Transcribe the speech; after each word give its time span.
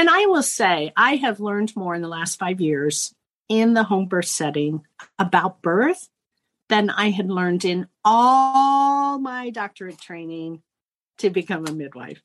And 0.00 0.08
I 0.08 0.24
will 0.24 0.42
say, 0.42 0.94
I 0.96 1.16
have 1.16 1.40
learned 1.40 1.76
more 1.76 1.94
in 1.94 2.00
the 2.00 2.08
last 2.08 2.38
five 2.38 2.58
years 2.58 3.14
in 3.50 3.74
the 3.74 3.84
home 3.84 4.06
birth 4.06 4.28
setting 4.28 4.86
about 5.18 5.60
birth 5.60 6.08
than 6.70 6.88
I 6.88 7.10
had 7.10 7.28
learned 7.28 7.66
in 7.66 7.86
all 8.02 9.18
my 9.18 9.50
doctorate 9.50 10.00
training 10.00 10.62
to 11.18 11.28
become 11.28 11.66
a 11.66 11.72
midwife. 11.72 12.22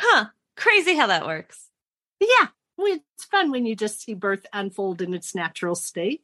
Huh. 0.00 0.28
Crazy 0.56 0.96
how 0.96 1.08
that 1.08 1.26
works. 1.26 1.68
Yeah. 2.18 2.46
It's 2.78 3.26
fun 3.26 3.50
when 3.50 3.66
you 3.66 3.76
just 3.76 4.00
see 4.00 4.14
birth 4.14 4.46
unfold 4.50 5.02
in 5.02 5.12
its 5.12 5.34
natural 5.34 5.74
state. 5.74 6.22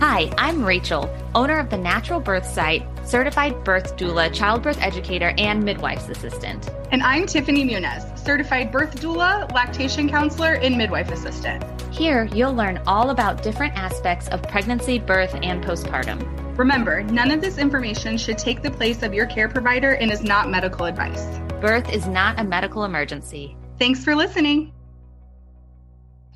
Hi, 0.00 0.32
I'm 0.38 0.64
Rachel, 0.64 1.14
owner 1.34 1.58
of 1.58 1.68
the 1.68 1.76
Natural 1.76 2.20
Birth 2.20 2.46
Site, 2.46 2.86
certified 3.06 3.62
birth 3.64 3.98
doula, 3.98 4.32
childbirth 4.32 4.80
educator, 4.80 5.34
and 5.36 5.62
midwife's 5.62 6.08
assistant. 6.08 6.70
And 6.90 7.02
I'm 7.02 7.26
Tiffany 7.26 7.66
Muniz, 7.66 8.18
certified 8.18 8.72
birth 8.72 8.98
doula, 8.98 9.52
lactation 9.52 10.08
counselor, 10.08 10.54
and 10.54 10.78
midwife 10.78 11.10
assistant. 11.10 11.62
Here, 11.92 12.24
you'll 12.32 12.54
learn 12.54 12.80
all 12.86 13.10
about 13.10 13.42
different 13.42 13.76
aspects 13.76 14.26
of 14.28 14.42
pregnancy, 14.44 14.98
birth, 14.98 15.34
and 15.42 15.62
postpartum. 15.62 16.56
Remember, 16.56 17.02
none 17.02 17.30
of 17.30 17.42
this 17.42 17.58
information 17.58 18.16
should 18.16 18.38
take 18.38 18.62
the 18.62 18.70
place 18.70 19.02
of 19.02 19.12
your 19.12 19.26
care 19.26 19.50
provider 19.50 19.96
and 19.96 20.10
is 20.10 20.22
not 20.22 20.48
medical 20.48 20.86
advice. 20.86 21.26
Birth 21.60 21.92
is 21.92 22.06
not 22.06 22.40
a 22.40 22.44
medical 22.44 22.84
emergency. 22.84 23.54
Thanks 23.78 24.02
for 24.02 24.16
listening. 24.16 24.72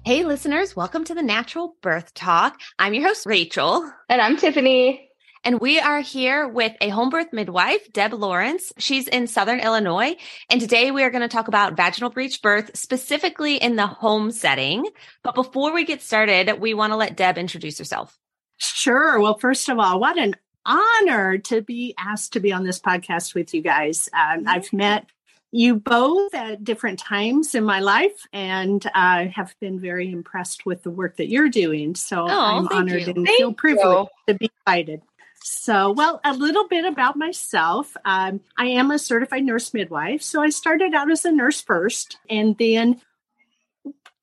Hey, 0.07 0.23
listeners, 0.23 0.77
welcome 0.77 1.03
to 1.05 1.15
the 1.15 1.23
Natural 1.23 1.77
Birth 1.81 2.13
Talk. 2.13 2.61
I'm 2.79 2.93
your 2.93 3.09
host, 3.09 3.25
Rachel. 3.25 3.91
And 4.11 4.21
I'm 4.21 4.37
Tiffany. 4.37 5.09
And 5.45 5.59
we 5.61 5.81
are 5.81 6.01
here 6.01 6.47
with 6.47 6.73
a 6.83 6.91
home 6.91 7.09
birth 7.09 7.29
midwife, 7.33 7.91
Deb 7.91 8.11
Lowrence. 8.11 8.71
She's 8.77 9.09
in 9.09 9.27
Southern 9.27 9.61
Illinois. 9.61 10.17
And 10.51 10.61
today 10.61 10.91
we 10.91 11.05
are 11.05 11.11
going 11.11 11.23
to 11.23 11.29
talk 11.29 11.49
about 11.49 11.75
vaginal 11.75 12.11
breech 12.11 12.43
birth, 12.43 12.77
specifically 12.77 13.57
in 13.57 13.77
the 13.77 13.87
home 13.87 14.31
setting. 14.31 14.85
But 15.23 15.35
before 15.35 15.73
we 15.73 15.87
get 15.87 16.03
started, 16.03 16.61
we 16.61 16.75
want 16.75 16.93
to 16.93 16.99
let 16.99 17.17
Deb 17.17 17.39
introduce 17.39 17.79
herself. 17.79 18.19
Sure. 18.59 19.19
Well, 19.19 19.39
first 19.39 19.71
of 19.71 19.79
all, 19.79 19.99
what 19.99 20.19
an 20.19 20.35
honor 20.67 21.39
to 21.39 21.63
be 21.63 21.95
asked 21.99 22.35
to 22.35 22.41
be 22.41 22.53
on 22.53 22.65
this 22.65 22.79
podcast 22.79 23.35
with 23.35 23.55
you 23.55 23.63
guys. 23.63 24.11
Um, 24.13 24.45
I've 24.47 24.71
met 24.71 25.07
you 25.55 25.77
both 25.77 26.35
at 26.35 26.65
different 26.65 26.99
times 26.99 27.55
in 27.55 27.63
my 27.63 27.79
life 27.79 28.27
and 28.33 28.85
I 28.93 29.27
uh, 29.27 29.29
have 29.29 29.55
been 29.61 29.79
very 29.79 30.11
impressed 30.11 30.67
with 30.67 30.83
the 30.83 30.91
work 30.91 31.19
that 31.19 31.29
you're 31.29 31.49
doing. 31.49 31.95
So 31.95 32.27
oh, 32.29 32.29
I'm 32.29 32.67
honored 32.73 33.03
you. 33.03 33.13
and 33.15 33.25
thank 33.25 33.39
feel 33.39 33.55
privileged 33.55 34.11
you. 34.27 34.35
to 34.35 34.39
be 34.39 34.51
invited. 34.67 35.03
So, 35.45 35.93
well, 35.93 36.21
a 36.25 36.35
little 36.35 36.67
bit 36.67 36.85
about 36.85 37.17
myself. 37.17 37.97
Um, 38.05 38.41
I 38.59 38.67
am 38.67 38.91
a 38.91 38.99
certified 38.99 39.45
nurse 39.45 39.73
midwife. 39.73 40.23
So 40.23 40.43
I 40.43 40.49
started 40.49 40.93
out 40.93 41.09
as 41.09 41.25
a 41.25 41.31
nurse 41.31 41.61
first 41.61 42.19
and 42.29 42.59
then 42.59 43.01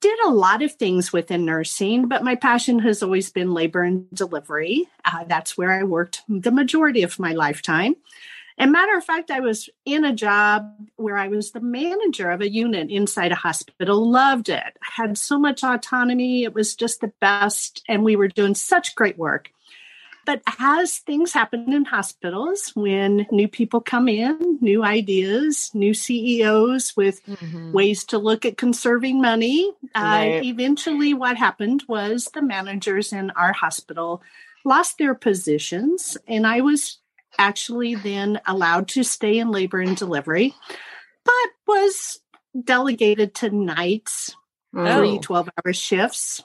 did 0.02 0.20
a 0.26 0.32
lot 0.32 0.62
of 0.62 0.74
things 0.74 1.14
within 1.14 1.46
nursing, 1.46 2.10
but 2.10 2.26
my 2.26 2.36
passion 2.36 2.80
has 2.80 3.02
always 3.02 3.30
been 3.30 3.54
labor 3.54 3.84
and 3.84 4.10
delivery. 4.14 4.90
Uh, 5.06 5.24
that's 5.24 5.58
where 5.58 5.72
I 5.72 5.84
worked 5.84 6.24
the 6.28 6.52
majority 6.52 7.04
of 7.04 7.20
my 7.20 7.32
lifetime. 7.32 7.96
And 8.62 8.72
matter 8.72 8.96
of 8.96 9.04
fact, 9.04 9.32
I 9.32 9.40
was 9.40 9.72
in 9.86 10.06
a 10.06 10.14
job 10.14 10.76
where 10.96 11.18
I 11.18 11.30
was 11.30 11.50
the 11.50 11.60
manager 11.60 12.30
of 12.30 12.42
a 12.42 12.50
unit 12.50 12.92
inside 12.92 13.32
a 13.32 13.36
hospital, 13.36 14.08
loved 14.08 14.50
it, 14.50 14.78
had 14.82 15.18
so 15.18 15.40
much 15.40 15.64
autonomy. 15.64 16.44
It 16.44 16.54
was 16.54 16.76
just 16.76 17.02
the 17.02 17.12
best. 17.20 17.84
And 17.90 18.04
we 18.04 18.16
were 18.16 18.28
doing 18.28 18.54
such 18.54 18.94
great 18.94 19.18
work. 19.18 19.50
But 20.28 20.44
as 20.60 21.00
things 21.00 21.34
happen 21.34 21.74
in 21.74 21.86
hospitals, 21.86 22.72
when 22.76 23.26
new 23.32 23.48
people 23.48 23.82
come 23.82 24.08
in, 24.08 24.60
new 24.62 24.84
ideas, 24.84 25.72
new 25.74 25.96
CEOs 25.96 26.96
with 26.96 27.26
mm-hmm. 27.26 27.72
ways 27.72 28.04
to 28.06 28.20
look 28.20 28.46
at 28.46 28.58
conserving 28.58 29.20
money, 29.20 29.72
right. 29.96 30.38
uh, 30.38 30.44
eventually 30.44 31.16
what 31.16 31.36
happened 31.36 31.84
was 31.88 32.26
the 32.26 32.44
managers 32.44 33.12
in 33.12 33.32
our 33.32 33.54
hospital 33.54 34.22
lost 34.64 35.00
their 35.00 35.16
positions. 35.16 36.16
And 36.28 36.46
I 36.46 36.62
was 36.62 37.00
actually 37.38 37.96
then 37.96 38.40
allowed 38.46 38.88
to 38.90 39.04
stay 39.04 39.40
in 39.40 39.52
labor 39.52 39.80
and 39.80 39.98
delivery, 39.98 40.54
but 41.24 41.34
was 41.68 42.20
delegated 42.60 43.34
to 43.36 43.50
nights, 43.50 44.36
oh. 44.76 44.98
three 44.98 45.20
12 45.20 45.50
hour 45.50 45.74
shifts. 45.74 46.44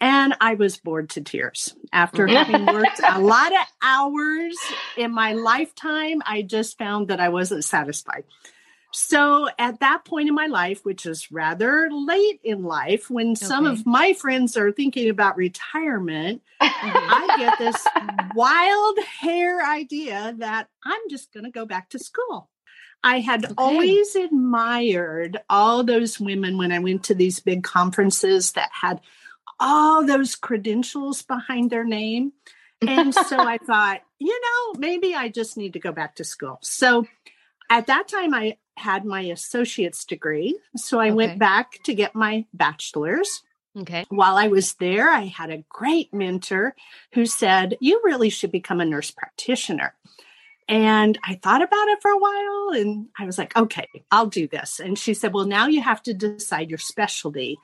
And 0.00 0.34
I 0.40 0.54
was 0.54 0.78
bored 0.78 1.10
to 1.10 1.20
tears 1.20 1.76
after 1.92 2.26
mm. 2.26 2.34
having 2.34 2.66
worked 2.74 3.00
a 3.08 3.20
lot 3.20 3.52
of 3.52 3.66
hours 3.82 4.56
in 4.96 5.14
my 5.14 5.34
lifetime. 5.34 6.22
I 6.26 6.42
just 6.42 6.76
found 6.76 7.08
that 7.08 7.20
I 7.20 7.28
wasn't 7.28 7.64
satisfied. 7.64 8.24
So 8.92 9.48
at 9.58 9.80
that 9.80 10.04
point 10.04 10.28
in 10.28 10.34
my 10.34 10.46
life, 10.46 10.84
which 10.84 11.06
is 11.06 11.32
rather 11.32 11.88
late 11.90 12.40
in 12.44 12.62
life, 12.62 13.10
when 13.10 13.30
okay. 13.32 13.46
some 13.46 13.64
of 13.64 13.86
my 13.86 14.12
friends 14.12 14.56
are 14.56 14.70
thinking 14.70 15.08
about 15.08 15.38
retirement, 15.38 16.42
mm-hmm. 16.60 16.90
I 16.90 17.36
get 17.38 17.58
this 17.58 17.86
wild 18.34 18.98
hair 19.20 19.64
idea 19.64 20.34
that 20.38 20.68
I'm 20.84 21.00
just 21.08 21.32
going 21.32 21.44
to 21.44 21.50
go 21.50 21.64
back 21.64 21.88
to 21.90 21.98
school. 21.98 22.50
I 23.02 23.20
had 23.20 23.46
okay. 23.46 23.54
always 23.56 24.14
admired 24.14 25.38
all 25.48 25.82
those 25.82 26.20
women 26.20 26.58
when 26.58 26.70
I 26.70 26.78
went 26.78 27.04
to 27.04 27.14
these 27.14 27.40
big 27.40 27.62
conferences 27.62 28.52
that 28.52 28.70
had 28.72 29.00
all 29.58 30.04
those 30.04 30.36
credentials 30.36 31.22
behind 31.22 31.70
their 31.70 31.84
name. 31.84 32.32
And 32.86 33.14
so 33.14 33.38
I 33.38 33.58
thought, 33.66 34.02
you 34.18 34.38
know, 34.40 34.78
maybe 34.78 35.14
I 35.14 35.30
just 35.30 35.56
need 35.56 35.72
to 35.72 35.80
go 35.80 35.92
back 35.92 36.16
to 36.16 36.24
school. 36.24 36.58
So 36.62 37.06
at 37.70 37.86
that 37.86 38.06
time, 38.06 38.34
I 38.34 38.58
had 38.76 39.04
my 39.04 39.22
associate's 39.22 40.04
degree. 40.04 40.58
So 40.76 40.98
I 40.98 41.06
okay. 41.06 41.14
went 41.14 41.38
back 41.38 41.82
to 41.84 41.94
get 41.94 42.14
my 42.14 42.46
bachelor's. 42.52 43.42
Okay. 43.78 44.04
While 44.10 44.36
I 44.36 44.48
was 44.48 44.74
there, 44.74 45.08
I 45.08 45.26
had 45.26 45.50
a 45.50 45.64
great 45.68 46.12
mentor 46.12 46.74
who 47.14 47.24
said, 47.24 47.76
You 47.80 48.00
really 48.04 48.28
should 48.28 48.52
become 48.52 48.80
a 48.80 48.84
nurse 48.84 49.10
practitioner. 49.10 49.94
And 50.68 51.18
I 51.24 51.34
thought 51.42 51.62
about 51.62 51.88
it 51.88 52.00
for 52.02 52.10
a 52.10 52.18
while 52.18 52.70
and 52.74 53.08
I 53.18 53.24
was 53.24 53.38
like, 53.38 53.56
Okay, 53.56 53.88
I'll 54.10 54.26
do 54.26 54.46
this. 54.46 54.78
And 54.78 54.98
she 54.98 55.14
said, 55.14 55.32
Well, 55.32 55.46
now 55.46 55.68
you 55.68 55.80
have 55.80 56.02
to 56.02 56.12
decide 56.12 56.68
your 56.68 56.78
specialty, 56.78 57.58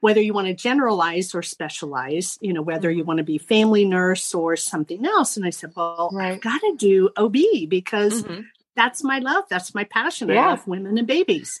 whether 0.00 0.20
you 0.20 0.34
want 0.34 0.48
to 0.48 0.54
generalize 0.54 1.34
or 1.34 1.42
specialize, 1.42 2.38
you 2.42 2.52
know, 2.52 2.62
whether 2.62 2.90
you 2.90 2.98
mm-hmm. 2.98 3.08
want 3.08 3.18
to 3.18 3.24
be 3.24 3.38
family 3.38 3.86
nurse 3.86 4.34
or 4.34 4.56
something 4.56 5.06
else. 5.06 5.38
And 5.38 5.46
I 5.46 5.50
said, 5.50 5.72
Well, 5.74 6.10
right. 6.12 6.32
I've 6.32 6.42
got 6.42 6.60
to 6.60 6.76
do 6.76 7.08
OB 7.16 7.36
because 7.70 8.24
mm-hmm 8.24 8.42
that's 8.76 9.02
my 9.02 9.18
love. 9.18 9.44
That's 9.48 9.74
my 9.74 9.84
passion. 9.84 10.28
Yeah. 10.28 10.46
I 10.46 10.50
love 10.50 10.66
women 10.66 10.98
and 10.98 11.06
babies. 11.06 11.60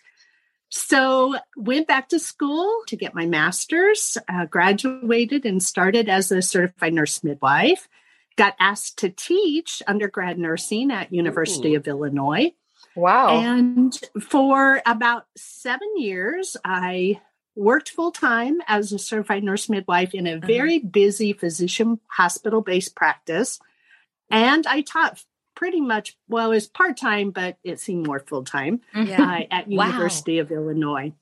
So 0.68 1.36
went 1.56 1.86
back 1.86 2.08
to 2.10 2.18
school 2.18 2.82
to 2.88 2.96
get 2.96 3.14
my 3.14 3.26
master's, 3.26 4.18
uh, 4.28 4.46
graduated 4.46 5.44
and 5.44 5.62
started 5.62 6.08
as 6.08 6.30
a 6.30 6.42
certified 6.42 6.92
nurse 6.92 7.22
midwife. 7.22 7.88
Got 8.36 8.54
asked 8.60 8.98
to 8.98 9.08
teach 9.08 9.82
undergrad 9.86 10.38
nursing 10.38 10.90
at 10.90 11.12
University 11.12 11.74
Ooh. 11.74 11.78
of 11.78 11.88
Illinois. 11.88 12.52
Wow. 12.94 13.40
And 13.40 13.98
for 14.20 14.82
about 14.84 15.26
seven 15.36 15.88
years, 15.96 16.56
I 16.64 17.20
worked 17.54 17.90
full 17.90 18.10
time 18.10 18.60
as 18.66 18.92
a 18.92 18.98
certified 18.98 19.44
nurse 19.44 19.68
midwife 19.68 20.14
in 20.14 20.26
a 20.26 20.36
uh-huh. 20.36 20.46
very 20.46 20.78
busy 20.78 21.32
physician 21.32 22.00
hospital 22.08 22.60
based 22.60 22.94
practice. 22.94 23.58
And 24.30 24.66
I 24.66 24.82
taught 24.82 25.22
pretty 25.56 25.80
much 25.80 26.16
well, 26.28 26.52
it 26.52 26.54
was 26.54 26.68
part 26.68 26.96
time, 26.96 27.32
but 27.32 27.56
it 27.64 27.80
seemed 27.80 28.06
more 28.06 28.20
full 28.20 28.44
time 28.44 28.80
mm-hmm. 28.94 29.20
uh, 29.20 29.40
at 29.50 29.68
University 29.68 30.36
wow. 30.36 30.42
of 30.42 30.52
Illinois. 30.52 31.12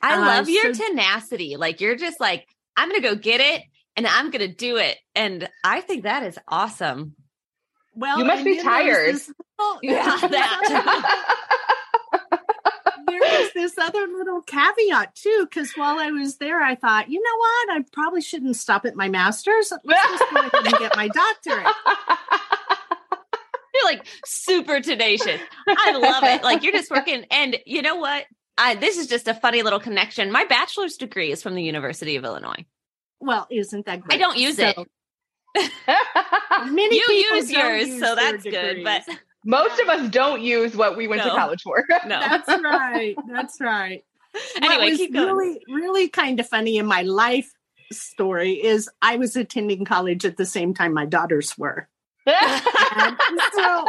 I 0.00 0.16
uh, 0.16 0.20
love 0.20 0.48
your 0.48 0.72
so, 0.72 0.86
tenacity. 0.86 1.56
Like 1.56 1.82
you're 1.82 1.96
just 1.96 2.20
like, 2.20 2.46
I'm 2.76 2.88
going 2.88 3.02
to 3.02 3.08
go 3.08 3.14
get 3.14 3.40
it 3.40 3.62
and 3.96 4.06
I'm 4.06 4.30
going 4.30 4.48
to 4.48 4.54
do 4.54 4.76
it. 4.76 4.96
And 5.14 5.48
I 5.64 5.80
think 5.80 6.04
that 6.04 6.22
is 6.22 6.38
awesome. 6.48 7.16
Well, 7.94 8.18
you 8.18 8.24
must 8.24 8.44
be 8.44 8.62
tired. 8.62 9.14
Little, 9.14 9.78
yeah, 9.82 10.16
that. 10.28 11.24
there 13.06 13.20
was 13.20 13.52
this 13.54 13.78
other 13.78 14.06
little 14.06 14.42
caveat 14.42 15.14
too, 15.14 15.46
because 15.48 15.72
while 15.72 15.98
I 15.98 16.10
was 16.10 16.36
there, 16.36 16.60
I 16.60 16.74
thought, 16.74 17.10
you 17.10 17.20
know 17.20 17.36
what, 17.38 17.78
I 17.78 17.84
probably 17.92 18.20
shouldn't 18.20 18.56
stop 18.56 18.84
at 18.84 18.96
my 18.96 19.08
master's. 19.08 19.72
Let's 19.82 20.10
just 20.10 20.30
go 20.30 20.40
ahead 20.40 20.66
and 20.66 20.78
get 20.78 20.96
my 20.96 21.08
doctorate. 21.08 21.66
You're 23.86 23.96
like 23.96 24.06
super 24.24 24.80
tenacious. 24.80 25.40
I 25.68 25.92
love 25.92 26.24
it. 26.24 26.42
Like 26.42 26.62
you're 26.62 26.72
just 26.72 26.90
working. 26.90 27.24
And 27.30 27.56
you 27.66 27.82
know 27.82 27.96
what? 27.96 28.24
I, 28.58 28.74
this 28.74 28.96
is 28.96 29.06
just 29.06 29.28
a 29.28 29.34
funny 29.34 29.62
little 29.62 29.80
connection. 29.80 30.32
My 30.32 30.44
bachelor's 30.44 30.96
degree 30.96 31.30
is 31.30 31.42
from 31.42 31.54
the 31.54 31.62
University 31.62 32.16
of 32.16 32.24
Illinois. 32.24 32.64
Well, 33.20 33.46
isn't 33.50 33.86
that 33.86 34.00
great? 34.00 34.14
I 34.14 34.18
don't 34.18 34.38
use 34.38 34.56
so, 34.56 34.86
it. 35.54 35.72
Many 36.72 36.96
you 36.96 37.04
use 37.32 37.50
yours, 37.50 37.88
use 37.88 38.00
so 38.00 38.14
that's 38.14 38.44
good. 38.44 38.84
But 38.84 39.02
most 39.44 39.80
of 39.80 39.88
us 39.88 40.10
don't 40.10 40.40
use 40.40 40.76
what 40.76 40.96
we 40.96 41.08
went 41.08 41.24
no. 41.24 41.30
to 41.30 41.36
college 41.36 41.62
for. 41.62 41.84
no, 42.06 42.20
that's 42.20 42.48
right. 42.48 43.14
That's 43.30 43.60
right. 43.60 44.04
Anyway, 44.56 44.76
what 44.76 44.90
was 44.90 45.10
really, 45.10 45.60
really 45.68 46.08
kind 46.08 46.40
of 46.40 46.48
funny 46.48 46.78
in 46.78 46.86
my 46.86 47.02
life 47.02 47.50
story 47.92 48.52
is 48.52 48.88
I 49.00 49.16
was 49.16 49.36
attending 49.36 49.84
college 49.84 50.24
at 50.24 50.36
the 50.36 50.46
same 50.46 50.74
time 50.74 50.92
my 50.92 51.06
daughters 51.06 51.56
were 51.56 51.88
so, 52.26 53.86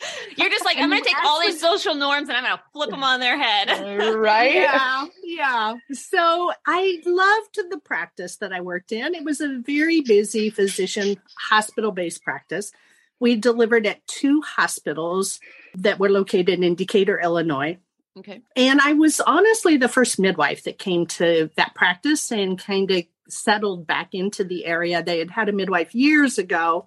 You're 0.36 0.50
just 0.50 0.64
like, 0.64 0.78
I'm 0.78 0.88
going 0.88 1.02
to 1.02 1.08
take 1.08 1.22
all 1.24 1.40
these 1.40 1.60
social 1.60 1.94
norms 1.94 2.28
and 2.28 2.36
I'm 2.36 2.44
going 2.44 2.56
to 2.56 2.62
flip 2.72 2.90
them 2.90 3.02
on 3.02 3.20
their 3.20 3.38
head. 3.38 4.14
right? 4.16 4.54
Yeah. 4.54 5.06
Yeah. 5.22 5.74
So 5.92 6.52
I 6.66 7.00
loved 7.04 7.70
the 7.70 7.78
practice 7.78 8.36
that 8.36 8.52
I 8.52 8.60
worked 8.60 8.92
in. 8.92 9.14
It 9.14 9.24
was 9.24 9.40
a 9.40 9.58
very 9.64 10.00
busy 10.00 10.50
physician 10.50 11.16
hospital 11.50 11.92
based 11.92 12.22
practice. 12.22 12.72
We 13.18 13.36
delivered 13.36 13.86
at 13.86 14.06
two 14.06 14.40
hospitals 14.40 15.40
that 15.74 15.98
were 15.98 16.08
located 16.08 16.62
in 16.62 16.74
Decatur, 16.74 17.20
Illinois. 17.20 17.78
Okay. 18.18 18.42
And 18.56 18.80
I 18.80 18.94
was 18.94 19.20
honestly 19.20 19.76
the 19.76 19.88
first 19.88 20.18
midwife 20.18 20.64
that 20.64 20.78
came 20.78 21.06
to 21.06 21.50
that 21.56 21.74
practice 21.74 22.32
and 22.32 22.58
kind 22.58 22.90
of 22.90 23.04
settled 23.32 23.86
back 23.86 24.14
into 24.14 24.44
the 24.44 24.66
area. 24.66 25.02
They 25.02 25.18
had 25.18 25.30
had 25.30 25.48
a 25.48 25.52
midwife 25.52 25.94
years 25.94 26.38
ago 26.38 26.86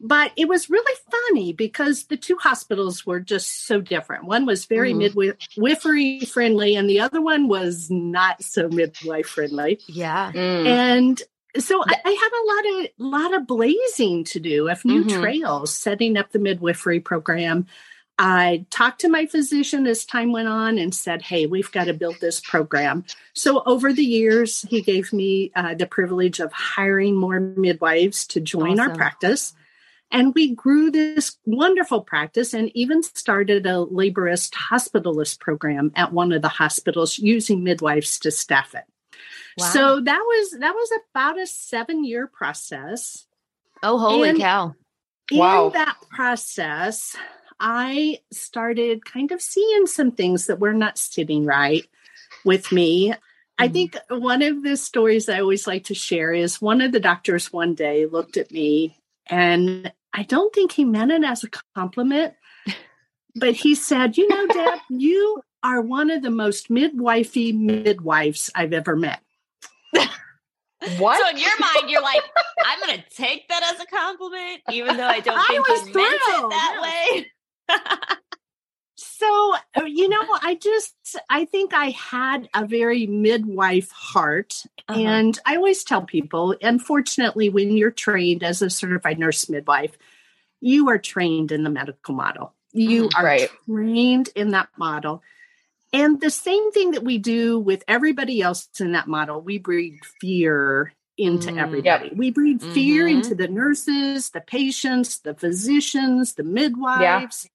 but 0.00 0.32
it 0.36 0.48
was 0.48 0.70
really 0.70 0.98
funny 1.10 1.52
because 1.52 2.04
the 2.04 2.16
two 2.16 2.36
hospitals 2.36 3.04
were 3.04 3.20
just 3.20 3.66
so 3.66 3.80
different. 3.80 4.24
One 4.24 4.46
was 4.46 4.64
very 4.64 4.94
mm. 4.94 5.14
midwifery 5.56 6.20
friendly, 6.20 6.74
and 6.74 6.88
the 6.88 7.00
other 7.00 7.20
one 7.20 7.48
was 7.48 7.90
not 7.90 8.42
so 8.42 8.68
midwife 8.68 9.26
friendly. 9.26 9.78
Yeah, 9.86 10.32
mm. 10.32 10.66
and 10.66 11.22
so 11.58 11.82
I, 11.86 11.96
I, 12.04 12.10
had 12.10 12.30
a 12.32 12.46
lot 12.46 12.84
of 12.84 12.90
lot 12.98 13.40
of 13.40 13.46
blazing 13.46 14.24
to 14.24 14.40
do 14.40 14.68
of 14.68 14.84
new 14.84 15.04
mm-hmm. 15.04 15.20
trails, 15.20 15.74
setting 15.74 16.16
up 16.16 16.32
the 16.32 16.38
midwifery 16.38 17.00
program. 17.00 17.66
I 18.22 18.66
talked 18.68 19.00
to 19.00 19.08
my 19.08 19.24
physician 19.24 19.86
as 19.86 20.04
time 20.04 20.30
went 20.30 20.46
on 20.46 20.76
and 20.76 20.94
said, 20.94 21.22
Hey, 21.22 21.46
we've 21.46 21.72
got 21.72 21.84
to 21.84 21.94
build 21.94 22.20
this 22.20 22.38
program. 22.38 23.06
So, 23.32 23.62
over 23.64 23.94
the 23.94 24.04
years, 24.04 24.60
he 24.68 24.82
gave 24.82 25.10
me 25.14 25.52
uh, 25.56 25.74
the 25.74 25.86
privilege 25.86 26.38
of 26.38 26.52
hiring 26.52 27.16
more 27.16 27.40
midwives 27.40 28.26
to 28.28 28.40
join 28.40 28.78
awesome. 28.78 28.90
our 28.90 28.94
practice. 28.94 29.54
And 30.10 30.34
we 30.34 30.54
grew 30.54 30.90
this 30.90 31.38
wonderful 31.46 32.02
practice 32.02 32.52
and 32.52 32.70
even 32.74 33.02
started 33.02 33.64
a 33.64 33.86
laborist 33.86 34.52
hospitalist 34.52 35.40
program 35.40 35.90
at 35.96 36.12
one 36.12 36.32
of 36.32 36.42
the 36.42 36.48
hospitals 36.48 37.18
using 37.18 37.64
midwives 37.64 38.18
to 38.18 38.30
staff 38.30 38.74
it. 38.74 38.84
Wow. 39.56 39.66
So 39.66 40.00
that 40.00 40.20
was 40.20 40.58
that 40.60 40.74
was 40.74 40.90
about 41.10 41.38
a 41.38 41.44
7-year 41.44 42.26
process. 42.26 43.26
Oh 43.82 43.98
holy 43.98 44.28
and 44.28 44.38
cow. 44.38 44.74
Wow. 45.32 45.68
In 45.68 45.72
that 45.72 45.96
process, 46.10 47.16
I 47.60 48.20
started 48.32 49.04
kind 49.04 49.32
of 49.32 49.42
seeing 49.42 49.86
some 49.86 50.10
things 50.10 50.46
that 50.46 50.58
were 50.58 50.72
not 50.72 50.98
sitting 50.98 51.44
right 51.44 51.86
with 52.44 52.72
me. 52.72 53.12
I 53.58 53.66
mm-hmm. 53.66 53.72
think 53.72 53.96
one 54.08 54.42
of 54.42 54.62
the 54.62 54.76
stories 54.76 55.28
I 55.28 55.40
always 55.40 55.66
like 55.66 55.84
to 55.84 55.94
share 55.94 56.32
is 56.32 56.62
one 56.62 56.80
of 56.80 56.92
the 56.92 57.00
doctors 57.00 57.52
one 57.52 57.74
day 57.74 58.06
looked 58.06 58.38
at 58.38 58.50
me 58.50 58.96
and 59.28 59.92
I 60.12 60.22
don't 60.22 60.52
think 60.54 60.72
he 60.72 60.84
meant 60.84 61.12
it 61.12 61.22
as 61.22 61.44
a 61.44 61.50
compliment, 61.74 62.34
but 63.36 63.54
he 63.54 63.74
said, 63.74 64.16
You 64.16 64.26
know, 64.28 64.46
Deb, 64.46 64.78
you 64.90 65.42
are 65.62 65.82
one 65.82 66.10
of 66.10 66.22
the 66.22 66.30
most 66.30 66.70
midwifey 66.70 67.54
midwives 67.54 68.50
I've 68.54 68.72
ever 68.72 68.96
met. 68.96 69.20
What? 70.96 71.20
So 71.20 71.28
in 71.28 71.36
your 71.36 71.58
mind, 71.60 71.90
you're 71.90 72.02
like, 72.02 72.22
I'm 72.64 72.80
going 72.80 72.98
to 72.98 73.04
take 73.14 73.46
that 73.48 73.74
as 73.74 73.80
a 73.80 73.86
compliment, 73.86 74.62
even 74.72 74.96
though 74.96 75.06
I 75.06 75.20
don't 75.20 75.46
think 75.46 75.68
I 75.68 75.74
he 75.74 75.92
meant 75.92 76.14
it 76.14 76.50
that 76.50 76.78
way. 76.82 77.30
So 79.20 79.54
uh, 79.76 79.84
you 79.84 80.08
know 80.08 80.22
i 80.42 80.54
just 80.54 80.94
i 81.28 81.44
think 81.44 81.72
i 81.74 81.90
had 81.90 82.48
a 82.54 82.66
very 82.66 83.06
midwife 83.06 83.90
heart 83.90 84.54
uh-huh. 84.88 85.00
and 85.00 85.38
i 85.46 85.56
always 85.56 85.84
tell 85.84 86.02
people 86.02 86.56
unfortunately 86.62 87.48
when 87.48 87.76
you're 87.76 87.90
trained 87.90 88.42
as 88.42 88.62
a 88.62 88.70
certified 88.70 89.18
nurse 89.18 89.48
midwife 89.48 89.96
you 90.60 90.88
are 90.88 90.98
trained 90.98 91.52
in 91.52 91.64
the 91.64 91.70
medical 91.70 92.14
model 92.14 92.54
you 92.72 93.08
mm, 93.08 93.10
are 93.16 93.24
right. 93.24 93.50
trained 93.66 94.28
in 94.34 94.50
that 94.50 94.68
model 94.76 95.22
and 95.92 96.20
the 96.20 96.30
same 96.30 96.70
thing 96.70 96.92
that 96.92 97.02
we 97.02 97.18
do 97.18 97.58
with 97.58 97.82
everybody 97.88 98.40
else 98.40 98.68
in 98.78 98.92
that 98.92 99.08
model 99.08 99.40
we 99.40 99.58
breed 99.58 99.98
fear 100.20 100.92
into 101.18 101.50
mm, 101.50 101.60
everybody. 101.60 102.06
Yep. 102.06 102.16
We 102.16 102.30
breed 102.30 102.62
fear 102.62 103.04
mm-hmm. 103.04 103.18
into 103.18 103.34
the 103.34 103.46
nurses, 103.46 104.30
the 104.30 104.40
patients, 104.40 105.18
the 105.18 105.34
physicians, 105.34 106.32
the 106.32 106.44
midwives. 106.44 107.46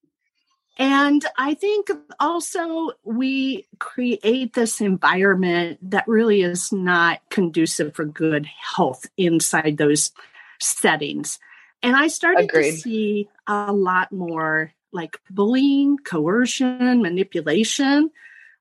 And 0.78 1.26
I 1.38 1.54
think 1.54 1.90
also 2.20 2.92
we 3.04 3.66
create 3.80 4.54
this 4.54 4.82
environment 4.82 5.80
that 5.90 6.08
really 6.08 6.42
is 6.42 6.74
not 6.74 7.22
conducive 7.30 7.96
for 7.96 8.04
good 8.04 8.46
health 8.46 9.06
inside 9.16 9.78
those 9.78 10.12
settings. 10.60 11.40
And 11.82 11.96
I 11.96 12.08
started 12.08 12.46
Agreed. 12.46 12.72
to 12.72 12.78
see 12.78 13.30
a 13.48 13.72
lot 13.72 14.12
more 14.12 14.74
like 14.92 15.20
bullying, 15.30 15.98
coercion, 15.98 17.02
manipulation 17.02 18.12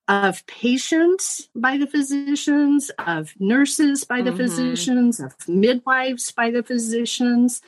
of 0.06 0.46
patients 0.46 1.48
by 1.54 1.78
the 1.78 1.86
physicians, 1.86 2.90
of 2.98 3.32
nurses 3.40 4.04
by 4.04 4.20
the 4.20 4.30
mm-hmm. 4.30 4.38
physicians, 4.38 5.20
of 5.20 5.34
midwives 5.48 6.30
by 6.30 6.50
the 6.50 6.62
physicians. 6.62 7.62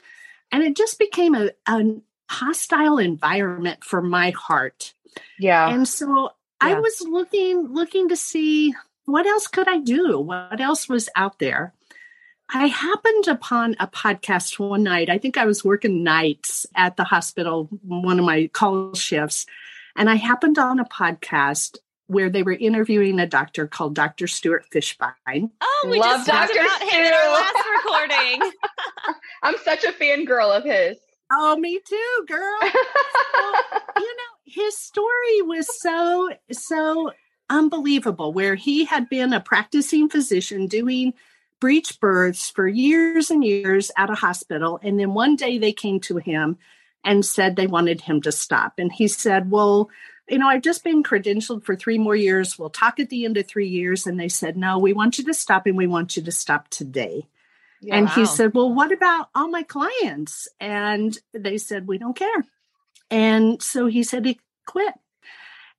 And 0.53 0.63
it 0.63 0.77
just 0.77 0.99
became 0.99 1.35
a, 1.35 1.51
an 1.67 2.03
hostile 2.29 2.99
environment 2.99 3.85
for 3.85 4.03
my 4.03 4.31
heart. 4.31 4.95
Yeah. 5.39 5.69
And 5.69 5.87
so 5.87 6.07
yeah. 6.23 6.29
I 6.61 6.75
was 6.75 7.01
looking 7.03 7.73
looking 7.73 8.09
to 8.09 8.17
see 8.17 8.75
what 9.05 9.27
else 9.27 9.47
could 9.47 9.69
I 9.69 9.79
do? 9.79 10.19
What 10.19 10.61
else 10.61 10.89
was 10.89 11.09
out 11.17 11.39
there? 11.39 11.73
I 12.53 12.67
happened 12.67 13.29
upon 13.29 13.77
a 13.81 13.89
podcast 13.89 14.59
one 14.59 14.85
night. 14.85 15.11
I 15.11 15.19
think 15.19 15.37
I 15.37 15.47
was 15.47 15.65
working 15.65 16.05
nights 16.05 16.67
at 16.77 16.97
the 16.97 17.05
hospital, 17.05 17.69
one 17.83 18.19
of 18.19 18.25
my 18.25 18.49
call 18.53 18.95
shifts, 18.95 19.47
and 19.97 20.09
I 20.09 20.15
happened 20.15 20.59
on 20.59 20.79
a 20.79 20.85
podcast 20.85 21.79
where 22.07 22.31
they 22.31 22.45
were 22.45 22.53
interviewing 22.53 23.19
a 23.19 23.27
doctor 23.27 23.67
called 23.67 23.95
Dr. 23.95 24.29
Stuart 24.29 24.67
Fischbein. 24.73 25.51
Oh, 25.61 25.89
we 25.91 25.99
Love 25.99 26.25
just 26.25 26.29
talked 26.29 26.55
Dr. 26.55 26.61
about 26.61 26.83
him 26.83 27.05
in 27.05 27.13
our 27.13 27.33
last 27.33 27.65
recording. 27.85 28.53
I'm 29.43 29.57
such 29.65 29.85
a 29.85 29.93
fangirl 29.93 30.57
of 30.57 30.63
his. 30.63 30.99
Oh, 31.31 31.57
me 31.57 31.81
too, 31.85 32.25
girl. 32.29 32.59
you 32.63 34.17
know, 34.17 34.33
his 34.45 34.79
story 34.79 35.43
was 35.43 35.67
so, 35.81 36.31
so 36.53 37.11
unbelievable 37.51 38.33
where 38.33 38.55
he 38.55 38.85
had 38.85 39.09
been 39.09 39.33
a 39.33 39.41
practicing 39.41 40.09
physician 40.09 40.67
doing 40.67 41.15
breech 41.61 41.99
births 42.01 42.51
for 42.51 42.69
years 42.69 43.31
and 43.31 43.45
years 43.45 43.91
at 43.97 44.11
a 44.11 44.15
hospital. 44.15 44.79
And 44.83 45.01
then 45.01 45.15
one 45.15 45.37
day 45.37 45.59
they 45.59 45.73
came 45.73 46.01
to 46.01 46.19
him 46.19 46.59
and 47.05 47.25
said 47.25 47.57
they 47.57 47.67
wanted 47.67 48.03
him 48.03 48.21
to 48.23 48.33
stop. 48.33 48.75
And 48.79 48.93
he 48.93 49.09
said, 49.09 49.51
Well, 49.51 49.91
you 50.29 50.39
know, 50.39 50.49
I've 50.49 50.63
just 50.63 50.85
been 50.85 51.03
credentialed 51.03 51.65
for 51.65 51.77
three 51.77 51.99
more 51.99 52.17
years. 52.17 52.59
We'll 52.59 52.71
talk 52.71 52.99
at 52.99 53.11
the 53.11 53.25
end 53.25 53.37
of 53.37 53.47
three 53.47 53.69
years. 53.69 54.07
And 54.07 54.19
they 54.19 54.29
said, 54.29 54.57
No, 54.57 54.79
we 54.79 54.93
want 54.93 55.19
you 55.19 55.25
to 55.25 55.35
stop 55.35 55.67
and 55.67 55.77
we 55.77 55.87
want 55.87 56.17
you 56.17 56.23
to 56.25 56.33
stop 56.33 56.69
today. 56.69 57.29
Yeah, 57.81 57.97
and 57.97 58.07
wow. 58.07 58.13
he 58.15 58.27
said, 58.27 58.55
Well, 58.55 58.73
what 58.73 58.93
about 58.93 59.29
all 59.35 59.49
my 59.49 59.63
clients? 59.63 60.49
And 60.61 61.17
they 61.33 61.59
said, 61.59 61.87
We 61.87 61.99
don't 61.99 62.17
care. 62.17 62.45
And 63.11 63.63
so 63.63 63.87
he 63.87 64.03
said 64.03 64.25
he 64.25 64.41
quit. 64.67 64.95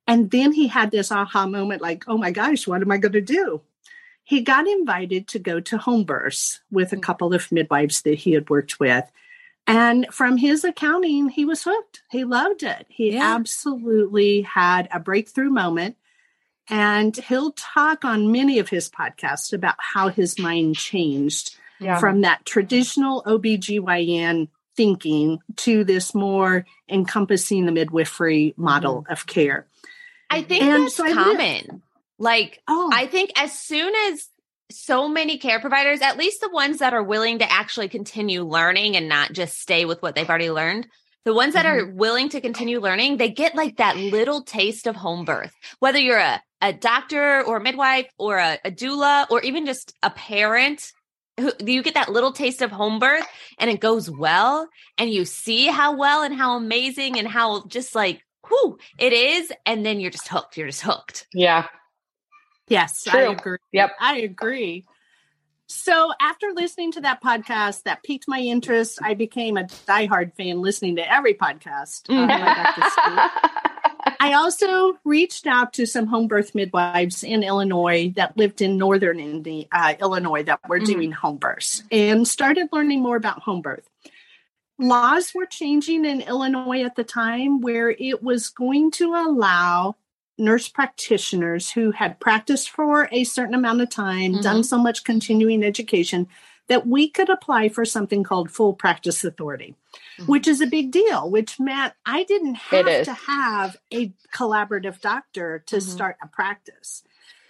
And 0.06 0.30
then 0.30 0.52
he 0.52 0.68
had 0.68 0.90
this 0.90 1.12
aha 1.12 1.46
moment 1.46 1.82
like, 1.82 2.04
Oh 2.08 2.18
my 2.18 2.30
gosh, 2.30 2.66
what 2.66 2.82
am 2.82 2.90
I 2.90 2.98
going 2.98 3.12
to 3.12 3.20
do? 3.20 3.62
He 4.24 4.42
got 4.42 4.66
invited 4.66 5.28
to 5.28 5.38
go 5.38 5.60
to 5.60 5.78
home 5.78 6.04
births 6.04 6.60
with 6.70 6.92
a 6.92 6.96
mm. 6.96 7.02
couple 7.02 7.32
of 7.34 7.50
midwives 7.50 8.02
that 8.02 8.18
he 8.18 8.32
had 8.32 8.50
worked 8.50 8.78
with. 8.78 9.04
And 9.66 10.06
from 10.10 10.38
his 10.38 10.64
accounting, 10.64 11.28
he 11.28 11.44
was 11.44 11.62
hooked. 11.62 12.02
He 12.10 12.24
loved 12.24 12.62
it. 12.62 12.86
He 12.88 13.12
yeah. 13.12 13.34
absolutely 13.34 14.42
had 14.42 14.88
a 14.92 14.98
breakthrough 14.98 15.50
moment. 15.50 15.96
And 16.70 17.14
he'll 17.16 17.52
talk 17.52 18.04
on 18.04 18.32
many 18.32 18.58
of 18.58 18.68
his 18.68 18.88
podcasts 18.88 19.52
about 19.52 19.76
how 19.78 20.08
his 20.08 20.38
mind 20.38 20.76
changed 20.76 21.57
yeah. 21.80 21.98
from 21.98 22.22
that 22.22 22.44
traditional 22.44 23.22
OBGYN 23.24 24.48
thinking 24.76 25.40
to 25.56 25.82
this 25.82 26.14
more 26.14 26.64
encompassing 26.88 27.66
the 27.66 27.72
midwifery 27.72 28.54
model 28.56 29.02
mm-hmm. 29.02 29.12
of 29.12 29.26
care. 29.26 29.66
I 30.30 30.42
think 30.42 30.62
and 30.62 30.84
that's 30.84 30.94
so 30.94 31.12
common. 31.12 31.82
like, 32.18 32.62
oh. 32.68 32.90
I 32.92 33.06
think 33.06 33.32
as 33.36 33.58
soon 33.58 33.92
as 34.08 34.28
so 34.70 35.08
many 35.08 35.38
care 35.38 35.60
providers, 35.60 36.00
at 36.00 36.18
least 36.18 36.40
the 36.40 36.50
ones 36.50 36.78
that 36.78 36.92
are 36.92 37.02
willing 37.02 37.38
to 37.40 37.50
actually 37.50 37.88
continue 37.88 38.44
learning 38.44 38.96
and 38.96 39.08
not 39.08 39.32
just 39.32 39.58
stay 39.58 39.84
with 39.84 40.00
what 40.02 40.14
they've 40.14 40.28
already 40.28 40.50
learned, 40.50 40.86
the 41.24 41.34
ones 41.34 41.54
that 41.54 41.66
mm-hmm. 41.66 41.90
are 41.90 41.94
willing 41.94 42.28
to 42.28 42.40
continue 42.40 42.80
learning, 42.80 43.16
they 43.16 43.30
get 43.30 43.54
like 43.54 43.78
that 43.78 43.96
little 43.96 44.42
taste 44.42 44.86
of 44.86 44.94
home 44.94 45.24
birth. 45.24 45.52
Whether 45.80 45.98
you're 45.98 46.18
a, 46.18 46.40
a 46.60 46.72
doctor 46.72 47.42
or 47.42 47.56
a 47.56 47.62
midwife 47.62 48.06
or 48.16 48.38
a, 48.38 48.58
a 48.64 48.70
doula 48.70 49.26
or 49.30 49.42
even 49.42 49.66
just 49.66 49.94
a 50.02 50.10
parent 50.10 50.92
you 51.64 51.82
get 51.82 51.94
that 51.94 52.10
little 52.10 52.32
taste 52.32 52.62
of 52.62 52.70
home 52.70 52.98
birth 52.98 53.26
and 53.58 53.70
it 53.70 53.80
goes 53.80 54.10
well 54.10 54.68
and 54.96 55.10
you 55.10 55.24
see 55.24 55.66
how 55.66 55.96
well 55.96 56.22
and 56.22 56.34
how 56.34 56.56
amazing 56.56 57.18
and 57.18 57.28
how 57.28 57.64
just 57.66 57.94
like 57.94 58.22
whoo 58.50 58.78
it 58.98 59.12
is 59.12 59.52
and 59.66 59.84
then 59.84 60.00
you're 60.00 60.10
just 60.10 60.28
hooked 60.28 60.56
you're 60.56 60.68
just 60.68 60.82
hooked 60.82 61.26
yeah 61.32 61.66
yes 62.68 63.04
True. 63.04 63.20
i 63.20 63.32
agree 63.32 63.58
yep 63.72 63.92
i 64.00 64.16
agree 64.18 64.84
So 65.70 66.12
after 66.18 66.46
listening 66.54 66.92
to 66.92 67.02
that 67.02 67.22
podcast, 67.22 67.82
that 67.82 68.02
piqued 68.02 68.26
my 68.26 68.40
interest. 68.40 68.98
I 69.02 69.12
became 69.12 69.58
a 69.58 69.64
diehard 69.86 70.34
fan, 70.34 70.62
listening 70.62 70.96
to 70.96 71.12
every 71.12 71.34
podcast. 71.34 72.08
uh, 72.08 73.60
I 74.20 74.32
also 74.34 74.98
reached 75.04 75.46
out 75.46 75.72
to 75.74 75.86
some 75.86 76.06
home 76.06 76.26
birth 76.26 76.54
midwives 76.54 77.22
in 77.22 77.42
Illinois 77.42 78.12
that 78.16 78.36
lived 78.36 78.60
in 78.60 78.76
northern 78.76 79.20
Indi- 79.20 79.68
uh, 79.70 79.94
Illinois 80.00 80.42
that 80.44 80.60
were 80.68 80.80
Mhm. 80.80 80.86
doing 80.86 81.12
home 81.12 81.36
births 81.36 81.84
and 81.90 82.26
started 82.26 82.68
learning 82.72 83.00
more 83.00 83.16
about 83.16 83.42
home 83.42 83.62
birth. 83.62 83.88
Laws 84.78 85.32
were 85.34 85.46
changing 85.46 86.04
in 86.04 86.20
Illinois 86.20 86.82
at 86.82 86.96
the 86.96 87.04
time 87.04 87.60
where 87.60 87.90
it 87.90 88.22
was 88.22 88.48
going 88.48 88.90
to 88.92 89.14
allow 89.14 89.96
nurse 90.36 90.68
practitioners 90.68 91.70
who 91.70 91.90
had 91.90 92.20
practiced 92.20 92.70
for 92.70 93.08
a 93.10 93.24
certain 93.24 93.54
amount 93.54 93.80
of 93.80 93.90
time, 93.90 94.34
Mhm. 94.34 94.42
done 94.42 94.62
so 94.64 94.78
much 94.78 95.02
continuing 95.02 95.64
education, 95.64 96.28
that 96.68 96.86
we 96.86 97.08
could 97.08 97.28
apply 97.28 97.68
for 97.68 97.84
something 97.84 98.22
called 98.22 98.50
full 98.50 98.74
practice 98.74 99.24
authority, 99.24 99.74
Mhm. 100.18 100.26
which 100.28 100.46
is 100.46 100.60
a 100.60 100.66
big 100.66 100.90
deal, 100.90 101.28
which 101.30 101.58
meant 101.58 101.94
I 102.06 102.24
didn't 102.24 102.56
have 102.56 103.04
to 103.04 103.12
have 103.12 103.76
a 103.92 104.12
collaborative 104.34 105.00
doctor 105.00 105.62
to 105.66 105.76
Mhm. 105.76 105.82
start 105.82 106.16
a 106.22 106.28
practice. 106.28 107.02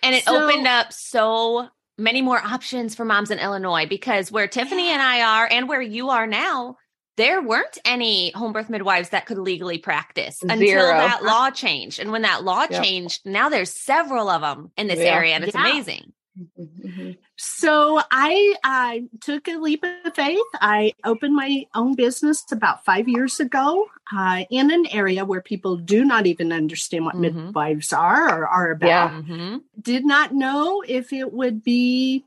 And 0.02 0.14
it 0.14 0.24
So- 0.24 0.44
opened 0.48 0.66
up 0.66 0.92
so 0.92 1.68
many 1.96 2.22
more 2.22 2.38
options 2.38 2.94
for 2.94 3.04
moms 3.04 3.30
in 3.32 3.40
Illinois 3.40 3.86
because 3.86 4.30
where 4.30 4.46
Tiffany 4.46 4.88
and 4.88 5.02
I 5.02 5.22
are 5.22 5.48
and 5.50 5.68
where 5.68 5.82
you 5.82 6.10
are 6.10 6.28
now, 6.28 6.76
there 7.16 7.42
weren't 7.42 7.78
any 7.84 8.30
home 8.30 8.52
birth 8.52 8.70
midwives 8.70 9.08
that 9.08 9.26
could 9.26 9.38
legally 9.38 9.78
practice 9.78 10.40
until 10.42 10.58
Zero. 10.58 10.86
that 10.96 11.24
law 11.24 11.50
changed. 11.50 11.98
And 11.98 12.12
when 12.12 12.22
that 12.22 12.44
law 12.44 12.66
Yep. 12.70 12.80
changed, 12.84 13.26
now 13.26 13.48
there's 13.48 13.72
several 13.72 14.28
of 14.28 14.42
them 14.42 14.70
in 14.76 14.86
this 14.86 15.00
Yeah. 15.00 15.16
area 15.16 15.34
and 15.34 15.42
it's 15.42 15.52
Yeah. 15.56 15.68
amazing. 15.68 16.12
Mhm. 16.58 17.16
So 17.36 18.00
I 18.10 18.54
I 18.64 19.04
took 19.20 19.48
a 19.48 19.56
leap 19.56 19.84
of 19.84 20.14
faith. 20.14 20.38
I 20.60 20.94
opened 21.04 21.34
my 21.34 21.66
own 21.74 21.94
business 21.94 22.44
about 22.52 22.84
five 22.84 23.08
years 23.08 23.40
ago 23.40 23.86
uh, 24.16 24.44
in 24.50 24.70
an 24.70 24.86
area 24.90 25.24
where 25.24 25.40
people 25.40 25.76
do 25.76 26.04
not 26.04 26.26
even 26.26 26.52
understand 26.52 27.04
what 27.04 27.14
Mhm. 27.16 27.20
midwives 27.20 27.92
are 27.92 28.42
or 28.42 28.46
are 28.46 28.70
about. 28.70 28.88
Yeah. 28.88 29.10
Mhm. 29.22 29.62
Did 29.80 30.04
not 30.04 30.32
know 30.34 30.82
if 30.86 31.12
it 31.12 31.32
would 31.32 31.62
be 31.64 32.24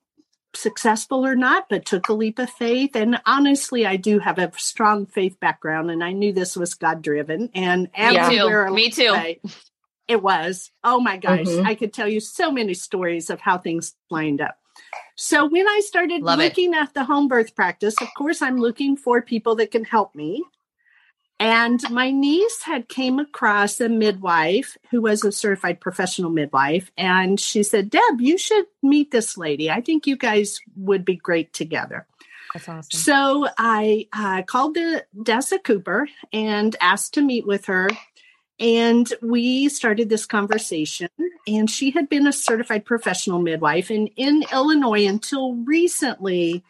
successful 0.53 1.25
or 1.25 1.35
not, 1.35 1.69
but 1.69 1.85
took 1.85 2.09
a 2.09 2.13
leap 2.13 2.37
of 2.37 2.49
faith. 2.49 2.93
And 2.95 3.21
honestly, 3.25 3.85
I 3.85 3.95
do 3.95 4.19
have 4.19 4.37
a 4.37 4.51
strong 4.57 5.05
faith 5.05 5.39
background, 5.39 5.89
and 5.89 6.03
I 6.03 6.11
knew 6.11 6.33
this 6.33 6.57
was 6.57 6.73
God 6.73 7.01
driven. 7.01 7.49
And 7.55 7.89
Yeah. 7.97 8.27
Me 8.29 8.37
too. 8.37 8.73
Me 8.73 8.89
too. 8.89 9.51
It 10.11 10.21
was. 10.21 10.71
Oh 10.83 10.99
my 10.99 11.17
gosh. 11.17 11.47
Mhm. 11.47 11.65
I 11.65 11.75
could 11.75 11.93
tell 11.93 12.07
you 12.07 12.19
so 12.19 12.51
many 12.51 12.73
stories 12.73 13.29
of 13.29 13.39
how 13.39 13.57
things 13.57 13.95
lined 14.09 14.41
up. 14.41 14.57
So 15.15 15.45
when 15.45 15.67
I 15.67 15.81
started 15.83 16.21
Love 16.21 16.39
it. 16.39 16.43
looking 16.43 16.73
at 16.73 16.93
the 16.93 17.03
home 17.05 17.27
birth 17.27 17.55
practice, 17.55 17.95
of 18.01 18.09
course, 18.17 18.41
I'm 18.41 18.57
looking 18.57 18.97
for 18.97 19.21
people 19.21 19.55
that 19.55 19.71
can 19.71 19.83
help 19.85 20.15
me. 20.15 20.43
And 21.39 21.81
my 21.89 22.11
niece 22.11 22.61
had 22.61 22.87
came 22.87 23.17
across 23.17 23.81
a 23.81 23.89
midwife 23.89 24.77
who 24.91 25.01
was 25.01 25.23
a 25.23 25.31
certified 25.31 25.79
professional 25.81 26.29
midwife. 26.29 26.91
And 26.97 27.39
she 27.39 27.63
said, 27.63 27.89
Deb, 27.89 28.19
you 28.21 28.37
should 28.37 28.65
meet 28.83 29.09
this 29.09 29.37
lady. 29.37 29.71
I 29.71 29.81
think 29.81 30.05
you 30.05 30.17
guys 30.17 30.59
would 30.75 31.03
be 31.03 31.15
great 31.15 31.51
together. 31.51 32.05
That's 32.53 32.69
awesome. 32.69 32.99
So 32.99 33.47
I 33.57 34.07
uh, 34.13 34.43
called 34.43 34.75
the 34.75 35.05
Dessa 35.17 35.63
Cooper 35.63 36.07
and 36.31 36.75
asked 36.79 37.15
to 37.15 37.21
meet 37.21 37.47
with 37.47 37.65
her. 37.65 37.89
And 38.61 39.11
we 39.21 39.67
started 39.69 40.07
this 40.07 40.25
conversation. 40.25 41.09
And 41.47 41.69
she 41.69 41.91
had 41.91 42.07
been 42.07 42.27
a 42.27 42.31
certified 42.33 42.85
professional 42.85 43.39
midwife. 43.39 43.89
And 43.89 44.09
in 44.15 44.45
Illinois, 44.53 45.07
until 45.07 45.55
recently, 45.55 46.63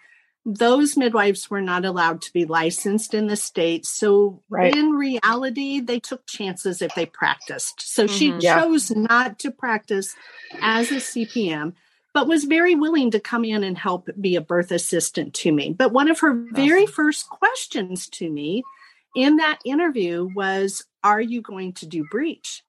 those 0.46 0.96
midwives 0.96 1.50
were 1.52 1.62
not 1.62 1.84
allowed 1.86 2.22
to 2.22 2.34
be 2.34 2.46
licensed 2.46 3.14
in 3.14 3.28
the 3.28 3.36
state. 3.36 3.86
So, 3.86 4.42
Right. 4.50 4.74
in 4.74 4.92
reality, 4.92 5.82
they 5.82 6.00
took 6.00 6.26
chances 6.26 6.82
if 6.82 6.96
they 6.96 7.06
practiced. 7.06 7.82
So, 7.82 8.08
she 8.08 8.32
Mhm. 8.32 8.42
Yeah. 8.42 8.62
chose 8.62 8.90
not 8.90 9.38
to 9.40 9.52
practice 9.52 10.16
as 10.62 10.92
a 10.92 11.00
CPM 11.00 11.74
but 12.14 12.28
was 12.28 12.44
very 12.44 12.76
willing 12.76 13.12
to 13.12 13.20
come 13.20 13.46
in 13.46 13.64
and 13.64 13.78
help 13.78 14.10
be 14.20 14.36
a 14.36 14.42
birth 14.42 14.72
assistant 14.72 15.34
to 15.34 15.52
me. 15.52 15.74
But 15.74 15.94
one 15.94 16.10
of 16.10 16.20
her 16.20 16.34
very 16.52 16.86
first 16.86 17.30
questions 17.30 18.08
to 18.10 18.30
me 18.30 18.64
in 19.16 19.38
that 19.38 19.60
interview 19.66 20.30
was, 20.36 20.84
Are 21.04 21.22
you 21.22 21.42
going 21.42 21.74
to 21.74 21.86
do 21.86 22.06
breech? 22.12 22.64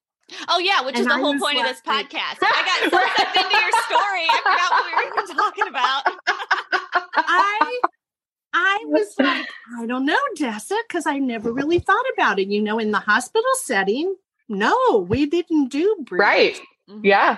Oh 0.47 0.59
yeah, 0.59 0.81
which 0.81 0.97
is 0.97 1.05
the 1.05 1.13
I 1.13 1.19
whole 1.19 1.33
was 1.33 1.41
point 1.41 1.59
of 1.59 1.65
this 1.65 1.81
podcast. 1.81 2.39
I 2.41 2.89
got 2.89 2.91
so 2.91 3.23
sucked 3.23 3.35
into 3.35 3.57
your 3.57 3.71
story. 3.87 4.25
I 4.29 4.39
forgot 4.43 4.71
what 4.71 4.85
we 4.85 4.93
were 4.95 5.21
even 5.21 5.35
talking 5.35 5.67
about. 5.67 6.03
I 7.15 7.81
I 8.53 8.83
was 8.87 9.13
like, 9.19 9.47
I 9.79 9.85
don't 9.85 10.05
know, 10.05 10.19
Dessa, 10.37 10.77
because 10.87 11.05
I 11.05 11.17
never 11.19 11.51
really 11.51 11.79
thought 11.79 12.05
about 12.13 12.39
it. 12.39 12.47
You 12.47 12.61
know, 12.61 12.79
in 12.79 12.91
the 12.91 12.99
hospital 12.99 13.49
setting, 13.63 14.15
no, 14.49 15.05
we 15.07 15.25
didn't 15.25 15.69
do 15.69 15.97
breech. 16.05 16.19
Right. 16.19 16.59
Mm-hmm. 16.89 17.05
Yeah. 17.05 17.37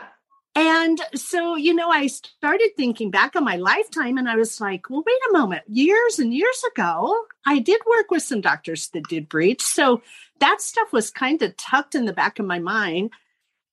And 0.58 1.02
so, 1.14 1.58
you 1.58 1.74
know, 1.74 1.90
I 1.90 2.08
started 2.08 2.72
thinking 2.78 3.12
back 3.12 3.36
on 3.36 3.44
my 3.44 3.58
lifetime 3.58 4.18
and 4.18 4.30
I 4.30 4.38
was 4.38 4.62
like, 4.62 4.90
well, 4.90 5.04
wait 5.06 5.30
a 5.30 5.38
moment. 5.38 5.64
Years 5.68 6.18
and 6.18 6.34
years 6.34 6.64
ago, 6.72 7.26
I 7.46 7.60
did 7.60 7.82
work 7.86 8.10
with 8.10 8.24
some 8.24 8.40
doctors 8.40 8.88
that 8.90 9.10
did 9.10 9.28
breech. 9.28 9.62
So 9.62 10.02
that 10.40 10.62
stuff 10.62 10.94
was 10.94 11.12
kind 11.12 11.42
of 11.42 11.58
tucked 11.58 11.94
in 11.94 12.06
the 12.06 12.14
back 12.14 12.40
of 12.40 12.46
my 12.46 12.60
mind. 12.60 13.12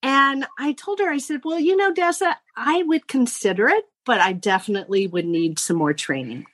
And 0.02 0.44
I 0.58 0.72
told 0.72 0.98
her, 0.98 1.08
I 1.08 1.18
said, 1.18 1.42
well, 1.44 1.60
you 1.60 1.76
know, 1.76 1.92
Dessa, 1.92 2.34
I 2.56 2.82
would 2.82 3.06
consider 3.06 3.68
it, 3.68 3.84
but 4.04 4.20
I 4.20 4.32
definitely 4.32 5.06
would 5.06 5.26
need 5.26 5.60
some 5.60 5.76
more 5.76 5.92
training. 5.92 6.46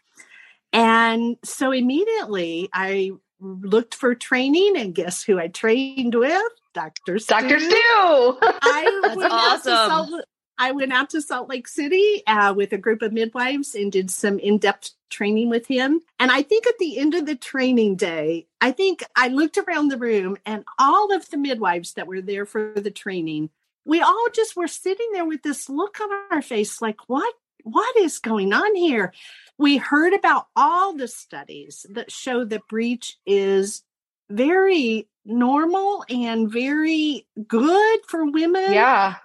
And 0.75 1.39
so 1.43 1.73
immediately 1.73 2.69
I 2.75 3.13
looked 3.41 3.95
for 3.95 4.15
training 4.15 4.77
and 4.77 4.95
guess 4.95 5.23
who 5.23 5.39
I 5.39 5.49
trained 5.49 6.15
with? 6.15 6.43
Dr. 6.75 7.19
Dr. 7.19 7.59
Stu. 7.59 7.71
Stu. 7.71 7.79
I 7.81 9.01
That's 9.03 9.17
went 9.17 9.33
out 9.33 9.63
to 9.65 9.71
awesome. 9.73 10.09
Salt, 10.09 10.25
I 10.59 10.73
went 10.73 10.93
out 10.93 11.11
to 11.11 11.23
Salt 11.23 11.49
Lake 11.49 11.69
City 11.69 12.23
uh, 12.27 12.53
with 12.53 12.73
a 12.73 12.79
group 12.79 13.03
of 13.03 13.13
midwives 13.13 13.75
and 13.75 13.93
did 13.93 14.11
some 14.11 14.39
in-depth 14.39 14.91
training 15.09 15.51
with 15.51 15.67
him. 15.67 16.01
And 16.19 16.33
I 16.33 16.43
think 16.43 16.67
at 16.67 16.79
the 16.79 16.99
end 16.99 17.15
of 17.15 17.27
the 17.27 17.37
training 17.37 17.97
day, 17.97 18.47
I 18.61 18.73
think 18.73 19.05
I 19.15 19.29
looked 19.29 19.57
around 19.57 19.89
the 19.89 19.99
room 19.99 20.37
and 20.45 20.65
all 20.79 21.15
of 21.15 21.31
the 21.31 21.39
midwives 21.39 21.95
that 21.95 22.09
were 22.09 22.21
there 22.21 22.45
for 22.45 22.73
the 22.75 22.91
training, 22.91 23.51
we 23.85 24.01
all 24.01 24.27
just 24.35 24.57
were 24.57 24.69
sitting 24.69 25.09
there 25.13 25.25
with 25.25 25.43
this 25.43 25.69
look 25.69 26.01
on 26.01 26.11
our 26.31 26.43
face 26.43 26.83
like, 26.83 27.09
what? 27.09 27.33
What 27.71 27.97
is 27.97 28.19
going 28.19 28.53
on 28.53 28.75
here? 28.75 29.13
We 29.59 29.77
heard 29.77 30.15
about 30.15 30.47
all 30.55 30.95
the 30.95 31.09
studies 31.09 31.85
that 31.91 32.11
show 32.13 32.45
that 32.45 32.69
breech 32.69 33.17
is 33.27 33.83
very 34.31 35.09
normal 35.25 36.05
and 36.09 36.51
very 36.51 37.27
good 37.47 38.01
for 38.07 38.31
women. 38.31 38.73
yeah. 38.73 39.17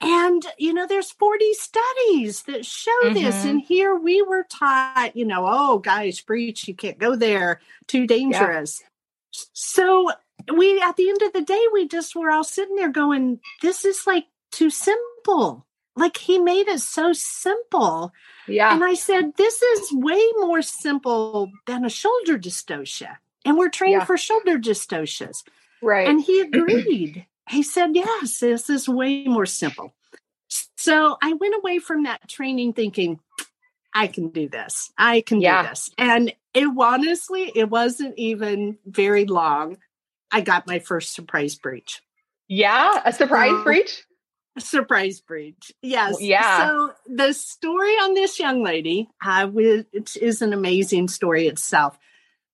And, 0.00 0.44
you 0.58 0.74
know, 0.74 0.86
there's 0.86 1.12
40 1.12 1.54
studies 1.54 2.42
that 2.42 2.66
show 2.66 2.90
this. 3.12 3.36
Mhm. 3.36 3.48
And 3.50 3.60
here 3.62 3.94
we 3.94 4.20
were 4.20 4.44
taught, 4.50 5.16
you 5.16 5.24
know, 5.24 5.46
oh, 5.48 5.78
guys, 5.78 6.20
breech, 6.20 6.68
you 6.68 6.74
can't 6.74 6.98
go 6.98 7.16
there, 7.16 7.60
too 7.86 8.06
dangerous. 8.06 8.82
So 9.30 10.10
we, 10.52 10.78
at 10.82 10.96
the 10.96 11.08
end 11.08 11.22
of 11.22 11.32
the 11.32 11.40
day, 11.40 11.62
we 11.72 11.88
just 11.88 12.14
were 12.14 12.30
all 12.30 12.44
sitting 12.44 12.76
there 12.76 12.90
going, 12.90 13.40
this 13.62 13.84
is 13.86 14.06
like 14.06 14.26
too 14.52 14.68
simple. 14.68 15.66
Like 15.96 16.16
he 16.16 16.38
made 16.38 16.66
it 16.68 16.80
so 16.80 17.12
simple. 17.12 18.12
Yeah. 18.48 18.74
And 18.74 18.82
I 18.82 18.94
said, 18.94 19.36
this 19.36 19.62
is 19.62 19.92
way 19.92 20.22
more 20.40 20.60
simple 20.62 21.50
than 21.66 21.84
a 21.84 21.88
shoulder 21.90 22.36
dystocia. 22.38 23.16
And 23.44 23.56
we're 23.56 23.68
trained 23.68 23.92
Yeah. 24.00 24.04
for 24.04 24.16
shoulder 24.16 24.58
dystocias. 24.58 25.44
Right. 25.82 26.08
And 26.08 26.20
he 26.20 26.40
agreed. 26.52 27.26
he 27.48 27.62
said, 27.62 27.90
Yes, 27.94 28.40
this 28.40 28.68
is 28.70 28.88
way 28.88 29.24
more 29.24 29.46
simple. 29.46 29.94
So 30.76 31.16
I 31.22 31.32
went 31.34 31.54
away 31.54 31.78
from 31.78 32.04
that 32.04 32.28
training 32.28 32.72
thinking, 32.74 33.20
I 33.94 34.08
can 34.08 34.28
do 34.30 34.48
this. 34.48 34.92
I 34.98 35.20
can 35.20 35.40
Yeah. 35.40 35.62
do 35.62 35.68
this. 35.68 35.90
And 35.98 36.32
it 36.52 36.68
honestly, 36.78 37.52
it 37.54 37.70
wasn't 37.70 38.18
even 38.18 38.78
very 38.86 39.24
long. 39.26 39.78
I 40.32 40.40
got 40.40 40.66
my 40.66 40.80
first 40.80 41.14
surprise 41.14 41.54
breech. 41.54 42.02
yeah. 42.48 43.00
A 43.04 43.12
surprise 43.12 43.52
Uh, 43.52 43.62
breech. 43.64 44.04
Surprise 44.58 45.20
breech. 45.20 45.72
Yes. 45.82 46.16
Yeah. 46.20 46.68
So 46.68 46.92
the 47.08 47.32
story 47.32 47.92
on 47.94 48.14
this 48.14 48.38
young 48.38 48.62
lady, 48.62 49.08
uh, 49.24 49.46
which 49.48 50.16
is 50.16 50.42
an 50.42 50.52
amazing 50.52 51.08
story 51.08 51.48
itself. 51.48 51.98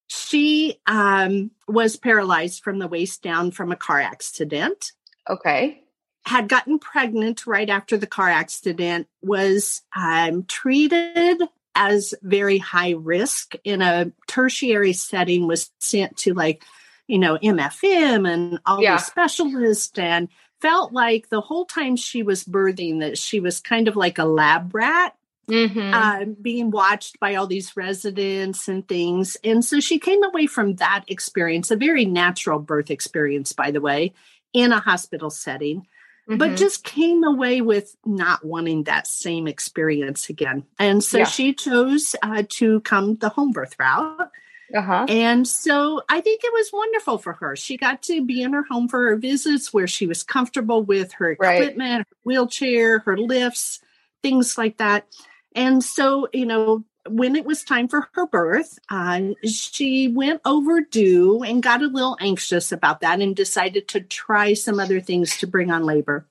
She 0.06 0.80
um, 0.86 1.50
was 1.68 1.96
paralyzed 1.96 2.62
from 2.64 2.78
the 2.78 2.88
waist 2.88 3.22
down 3.22 3.50
from 3.52 3.70
a 3.70 3.76
car 3.76 4.00
accident. 4.00 4.92
Okay. 5.28 5.82
had 6.26 6.48
gotten 6.48 6.78
pregnant 6.78 7.46
right 7.46 7.70
after 7.70 7.96
the 7.96 8.06
car 8.06 8.28
accident, 8.28 9.06
was 9.22 9.82
um, 9.96 10.44
treated 10.44 11.40
as 11.74 12.14
very 12.22 12.58
high 12.58 12.90
risk 12.90 13.54
in 13.64 13.80
a 13.80 14.10
tertiary 14.26 14.92
setting, 14.92 15.46
was 15.46 15.70
sent 15.80 16.16
to 16.18 16.34
like, 16.34 16.64
you 17.06 17.18
know, 17.18 17.38
MFM 17.38 18.28
and 18.28 18.58
all 18.66 18.82
Yeah. 18.82 18.96
these 18.96 19.06
specialists 19.06 19.96
and 19.98 20.28
felt 20.60 20.92
like 20.92 21.28
the 21.28 21.40
whole 21.40 21.64
time 21.64 21.96
she 21.96 22.22
was 22.22 22.44
birthing 22.44 23.00
that 23.00 23.18
she 23.18 23.40
was 23.40 23.60
kind 23.60 23.88
of 23.88 23.96
like 23.96 24.18
a 24.18 24.24
lab 24.24 24.74
rat. 24.74 25.14
Mhm. 25.48 25.92
uh, 25.92 26.26
being 26.40 26.70
watched 26.70 27.18
by 27.18 27.34
all 27.34 27.48
these 27.48 27.76
residents 27.76 28.68
and 28.68 28.86
things. 28.86 29.36
And 29.42 29.64
so 29.64 29.80
she 29.80 29.98
came 29.98 30.22
away 30.22 30.46
from 30.46 30.76
that 30.76 31.02
experience, 31.08 31.72
a 31.72 31.76
very 31.76 32.04
natural 32.04 32.60
birth 32.60 32.88
experience, 32.88 33.52
by 33.52 33.72
the 33.72 33.80
way, 33.80 34.12
in 34.52 34.70
a 34.70 34.78
hospital 34.78 35.28
setting, 35.28 35.88
but 36.28 36.50
Mhm. 36.50 36.56
just 36.56 36.84
came 36.84 37.24
away 37.24 37.62
with 37.62 37.96
not 38.06 38.44
wanting 38.44 38.84
that 38.84 39.08
same 39.08 39.48
experience 39.48 40.28
again. 40.28 40.62
And 40.78 41.02
so 41.02 41.18
Yeah. 41.18 41.24
she 41.24 41.52
chose 41.52 42.14
uh, 42.22 42.44
to 42.50 42.78
come 42.82 43.16
the 43.16 43.30
home 43.30 43.50
birth 43.50 43.74
route. 43.80 44.30
Uh-huh. 44.74 45.06
And 45.08 45.46
so 45.46 46.02
I 46.08 46.20
think 46.20 46.42
it 46.44 46.52
was 46.52 46.70
wonderful 46.72 47.18
for 47.18 47.32
her. 47.34 47.56
She 47.56 47.76
got 47.76 48.02
to 48.02 48.24
be 48.24 48.42
in 48.42 48.52
her 48.52 48.64
home 48.64 48.88
for 48.88 49.08
her 49.08 49.16
visits 49.16 49.72
where 49.72 49.86
she 49.86 50.06
was 50.06 50.22
comfortable 50.22 50.82
with 50.82 51.12
her 51.14 51.36
Right. 51.38 51.62
equipment, 51.62 52.06
her 52.08 52.16
wheelchair, 52.24 53.00
her 53.00 53.16
lifts, 53.16 53.80
things 54.22 54.56
like 54.56 54.76
that. 54.78 55.06
And 55.54 55.82
so, 55.82 56.28
you 56.32 56.46
know, 56.46 56.84
when 57.08 57.34
it 57.34 57.44
was 57.44 57.64
time 57.64 57.88
for 57.88 58.08
her 58.12 58.26
birth, 58.26 58.78
uh, 58.90 59.20
she 59.44 60.08
went 60.08 60.40
overdue 60.44 61.42
and 61.42 61.62
got 61.62 61.82
a 61.82 61.86
little 61.86 62.16
anxious 62.20 62.72
about 62.72 63.00
that 63.00 63.20
and 63.20 63.34
decided 63.34 63.88
to 63.88 64.00
try 64.00 64.52
some 64.54 64.78
other 64.78 65.00
things 65.00 65.38
to 65.38 65.46
bring 65.46 65.70
on 65.70 65.84
labor. 65.84 66.26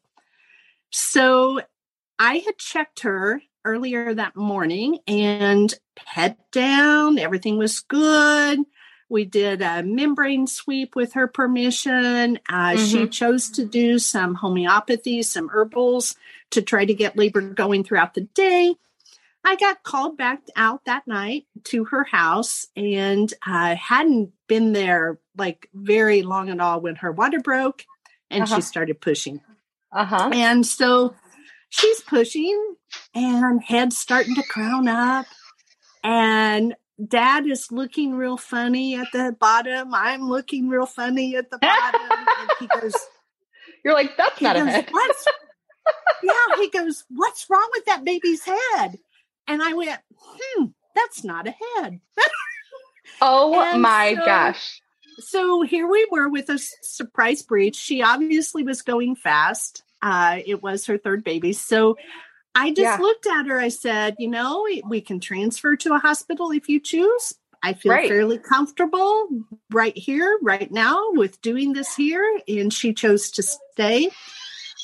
So 0.92 1.62
I 2.18 2.38
had 2.38 2.58
checked 2.58 3.02
her 3.02 3.42
earlier 3.66 4.14
that 4.14 4.36
morning 4.36 5.00
and 5.08 5.74
head 6.06 6.38
down, 6.52 7.20
everything 7.20 7.58
was 7.58 7.80
good. 7.82 8.60
We 9.10 9.26
did 9.26 9.62
a 9.62 9.82
membrane 9.82 10.46
sweep 10.46 10.96
with 10.96 11.14
her 11.14 11.28
permission. 11.28 12.40
Uh, 12.48 12.78
She 12.78 13.08
chose 13.08 13.50
to 13.52 13.66
do 13.66 13.98
some 13.98 14.36
homeopathy, 14.36 15.24
some 15.24 15.50
herbals 15.50 16.16
to 16.52 16.62
try 16.62 16.86
to 16.86 16.94
get 16.94 17.18
labor 17.18 17.42
going 17.42 17.84
throughout 17.84 18.14
the 18.14 18.22
day. 18.22 18.76
I 19.44 19.56
got 19.56 19.84
called 19.84 20.18
back 20.18 20.42
out 20.56 20.86
that 20.86 21.08
night 21.08 21.46
to 21.66 21.86
her 21.86 22.04
house 22.04 22.68
and 22.76 23.34
I 23.44 23.74
hadn't 23.76 24.32
been 24.48 24.74
there 24.74 25.18
like 25.38 25.70
very 25.74 26.22
long 26.22 26.50
at 26.50 26.60
all 26.60 26.82
when 26.82 26.98
her 26.98 27.12
water 27.12 27.40
broke 27.40 27.86
and 28.30 28.44
Uh-huh. 28.44 28.58
she 28.58 28.62
started 28.62 29.00
pushing. 29.02 29.42
Uh-huh. 29.92 30.30
And 30.34 30.66
so 30.68 31.16
she's 31.70 32.02
pushing 32.02 32.76
and 33.16 33.62
head's 33.64 33.98
starting 33.98 34.36
to 34.36 34.44
crown 34.44 34.88
up. 34.88 35.26
And 36.04 36.76
dad 37.06 37.46
is 37.48 37.72
looking 37.72 38.16
real 38.16 38.38
funny 38.38 38.96
at 38.96 39.08
the 39.14 39.36
bottom. 39.40 39.94
I'm 39.94 40.24
looking 40.24 40.70
real 40.70 40.86
funny 40.86 41.36
at 41.36 41.50
the 41.50 41.58
bottom. 41.60 42.02
and 42.12 42.50
he 42.60 42.68
goes, 42.68 42.94
You're 43.86 43.94
like, 43.94 44.18
that's 44.18 44.42
not 44.42 44.58
a 44.58 44.60
goes, 44.60 44.70
head. 44.70 44.88
What's 44.92 45.26
yeah, 46.24 46.56
he 46.58 46.70
goes, 46.70 47.06
What's 47.10 47.46
wrong 47.50 47.70
with 47.74 47.86
that 47.86 48.04
baby's 48.04 48.44
head? 48.44 48.98
And 49.48 49.62
I 49.64 49.74
went, 49.74 50.00
Hmm, 50.18 50.66
that's 50.96 51.24
not 51.24 51.48
a 51.48 51.56
head. 51.78 52.00
Oh 53.22 53.60
And 53.60 53.82
my 53.82 54.14
so- 54.18 54.26
gosh. 54.26 54.82
so 55.20 55.62
here 55.64 55.88
we 55.88 56.08
were 56.10 56.30
with 56.30 56.50
a 56.50 56.58
surprise 56.84 57.42
breech. 57.42 57.76
She 57.76 58.02
obviously 58.02 58.64
was 58.64 58.82
going 58.82 59.16
fast. 59.16 59.84
Uh, 60.02 60.40
it 60.46 60.62
was 60.64 60.86
her 60.86 60.98
third 60.98 61.24
baby. 61.24 61.54
So 61.54 61.98
I 62.56 62.70
just 62.70 62.82
Yeah. 62.82 62.98
looked 62.98 63.28
at 63.28 63.48
her. 63.48 63.60
I 63.60 63.70
said, 63.70 64.16
you 64.18 64.28
know, 64.28 64.64
we- 64.64 64.84
we 64.88 65.02
can 65.02 65.20
transfer 65.20 65.76
to 65.78 65.94
a 65.94 66.00
hospital 66.00 66.52
if 66.52 66.68
you 66.68 66.80
choose. 66.80 67.36
I 67.62 67.74
feel 67.74 67.92
Right. 67.92 68.08
fairly 68.10 68.38
comfortable 68.38 69.28
right 69.72 69.98
here, 69.98 70.40
right 70.42 70.72
now, 70.72 71.12
with 71.12 71.42
doing 71.42 71.74
this 71.74 71.96
here. 71.96 72.26
And 72.48 72.74
she 72.74 72.94
chose 72.94 73.30
to 73.32 73.44
stay. 73.44 74.10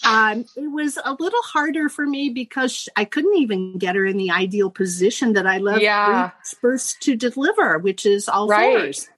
Um, 0.05 0.45
it 0.55 0.69
was 0.71 0.99
a 1.03 1.15
little 1.19 1.41
harder 1.41 1.89
for 1.89 2.05
me 2.05 2.29
because 2.29 2.87
I 2.95 3.05
couldn't 3.05 3.37
even 3.37 3.77
get 3.77 3.95
her 3.95 4.05
in 4.05 4.17
the 4.17 4.29
ideal 4.29 4.69
position 4.69 5.33
that 5.33 5.47
I 5.47 5.57
love 5.57 5.81
Yeah. 5.81 6.31
first 6.61 7.01
to 7.03 7.15
deliver, 7.15 7.79
which 7.79 8.05
is 8.05 8.27
all 8.29 8.47
Right. 8.47 8.77
fours. 8.77 9.09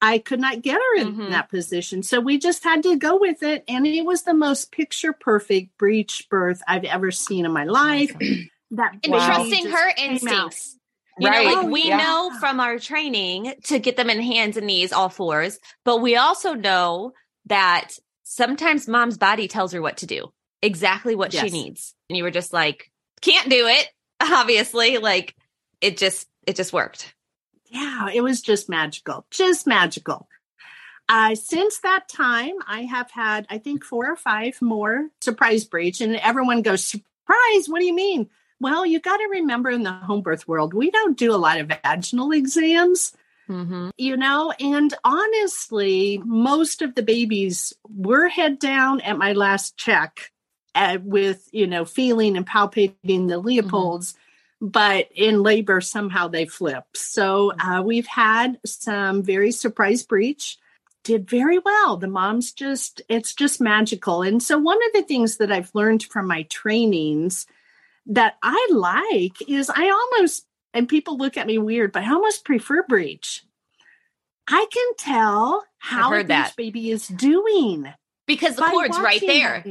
I 0.00 0.18
could 0.18 0.40
not 0.40 0.62
get 0.62 0.74
her 0.74 0.96
in 1.00 1.14
Mhm. 1.16 1.30
that 1.30 1.48
position. 1.50 2.02
So 2.02 2.20
we 2.20 2.38
just 2.38 2.62
had 2.62 2.82
to 2.84 2.96
go 2.96 3.16
with 3.18 3.42
it. 3.42 3.64
And 3.66 3.86
it 3.86 4.04
was 4.04 4.22
the 4.22 4.34
most 4.34 4.70
picture 4.70 5.12
perfect 5.12 5.76
breech 5.76 6.28
birth 6.30 6.62
I've 6.68 6.84
ever 6.84 7.10
seen 7.10 7.44
in 7.44 7.52
my 7.52 7.64
life. 7.64 8.14
That 8.70 8.92
And 8.92 9.00
baby 9.14 9.16
trusting 9.24 9.70
her 9.70 9.88
instincts. 9.96 10.76
You 11.18 11.26
Right. 11.28 11.38
know, 11.46 11.50
like 11.52 11.64
Oh, 11.64 11.70
we 11.70 11.88
yeah. 11.88 11.96
know 11.96 12.30
from 12.38 12.60
our 12.60 12.78
training 12.78 13.54
to 13.64 13.78
get 13.78 13.96
them 13.96 14.10
in 14.10 14.20
hands 14.20 14.58
and 14.58 14.66
knees, 14.66 14.92
all 14.92 15.08
fours, 15.08 15.58
but 15.86 16.02
we 16.02 16.16
also 16.16 16.52
know 16.52 17.12
that 17.46 17.92
sometimes 18.24 18.86
mom's 18.86 19.16
body 19.16 19.48
tells 19.48 19.72
her 19.72 19.80
what 19.80 19.96
to 19.96 20.06
do, 20.06 20.30
exactly 20.60 21.16
what 21.16 21.32
she 21.32 21.48
needs. 21.48 21.94
And 22.10 22.16
you 22.18 22.24
were 22.24 22.30
just 22.30 22.52
like, 22.52 22.92
can't 23.22 23.48
do 23.48 23.66
it. 23.66 23.88
Obviously, 24.20 24.98
like 24.98 25.34
it 25.80 25.96
just, 25.96 26.28
it 26.46 26.54
just 26.54 26.72
worked. 26.74 27.14
Yeah, 27.70 28.08
it 28.12 28.22
was 28.22 28.40
just 28.40 28.68
magical, 28.68 29.26
just 29.30 29.66
magical. 29.66 30.28
Uh, 31.08 31.34
since 31.34 31.78
that 31.80 32.08
time, 32.08 32.54
I 32.66 32.82
have 32.82 33.10
had, 33.10 33.46
I 33.48 33.58
think, 33.58 33.82
four 33.82 34.10
or 34.10 34.16
five 34.16 34.60
more 34.60 35.08
surprise 35.20 35.64
breech, 35.64 36.00
and 36.00 36.16
everyone 36.16 36.62
goes, 36.62 36.84
Surprise, 36.84 37.68
what 37.68 37.80
do 37.80 37.86
you 37.86 37.94
mean? 37.94 38.28
Well, 38.60 38.84
you 38.84 39.00
got 39.00 39.18
to 39.18 39.28
remember 39.30 39.70
in 39.70 39.84
the 39.84 39.92
home 39.92 40.22
birth 40.22 40.46
world, 40.46 40.74
we 40.74 40.90
don't 40.90 41.16
do 41.16 41.34
a 41.34 41.36
lot 41.36 41.58
of 41.58 41.68
vaginal 41.68 42.32
exams. 42.32 43.12
Mm-hmm. 43.48 43.88
you 43.96 44.14
know 44.18 44.52
and 44.60 44.92
honestly 45.04 46.20
most 46.22 46.82
of 46.82 46.94
the 46.94 47.02
babies 47.02 47.72
were 47.88 48.28
head 48.28 48.58
down 48.58 49.00
at 49.00 49.16
my 49.16 49.32
last 49.32 49.78
check 49.78 50.32
uh, 50.74 50.98
with 51.02 51.48
you 51.50 51.66
know 51.66 51.86
feeling 51.86 52.36
and 52.36 52.46
palpating 52.46 53.28
the 53.28 53.38
leopolds 53.38 54.14
but 54.60 55.08
in 55.14 55.42
labor 55.42 55.80
somehow 55.80 56.28
they 56.28 56.46
flip 56.46 56.84
so 56.94 57.52
uh, 57.60 57.82
we've 57.84 58.06
had 58.06 58.58
some 58.64 59.22
very 59.22 59.52
surprise 59.52 60.02
breech 60.02 60.58
did 61.04 61.28
very 61.28 61.58
well 61.58 61.96
the 61.96 62.08
moms 62.08 62.52
just 62.52 63.00
it's 63.08 63.34
just 63.34 63.60
magical 63.60 64.22
and 64.22 64.42
so 64.42 64.58
one 64.58 64.78
of 64.86 64.92
the 64.94 65.02
things 65.02 65.36
that 65.36 65.52
i've 65.52 65.70
learned 65.74 66.02
from 66.02 66.26
my 66.26 66.42
trainings 66.44 67.46
that 68.06 68.36
i 68.42 68.68
like 68.72 69.36
is 69.48 69.70
i 69.70 69.88
almost 69.88 70.44
and 70.74 70.88
people 70.88 71.16
look 71.16 71.36
at 71.36 71.46
me 71.46 71.58
weird, 71.58 71.92
but 71.92 72.04
I 72.04 72.12
almost 72.12 72.44
prefer 72.44 72.82
breech. 72.82 73.44
I 74.46 74.66
can 74.72 74.94
tell 74.96 75.64
how 75.78 76.10
this 76.10 76.28
that. 76.28 76.56
baby 76.56 76.90
is 76.90 77.08
doing. 77.08 77.92
Because 78.26 78.56
the 78.56 78.62
cord's 78.62 78.98
right 78.98 79.20
there. 79.20 79.64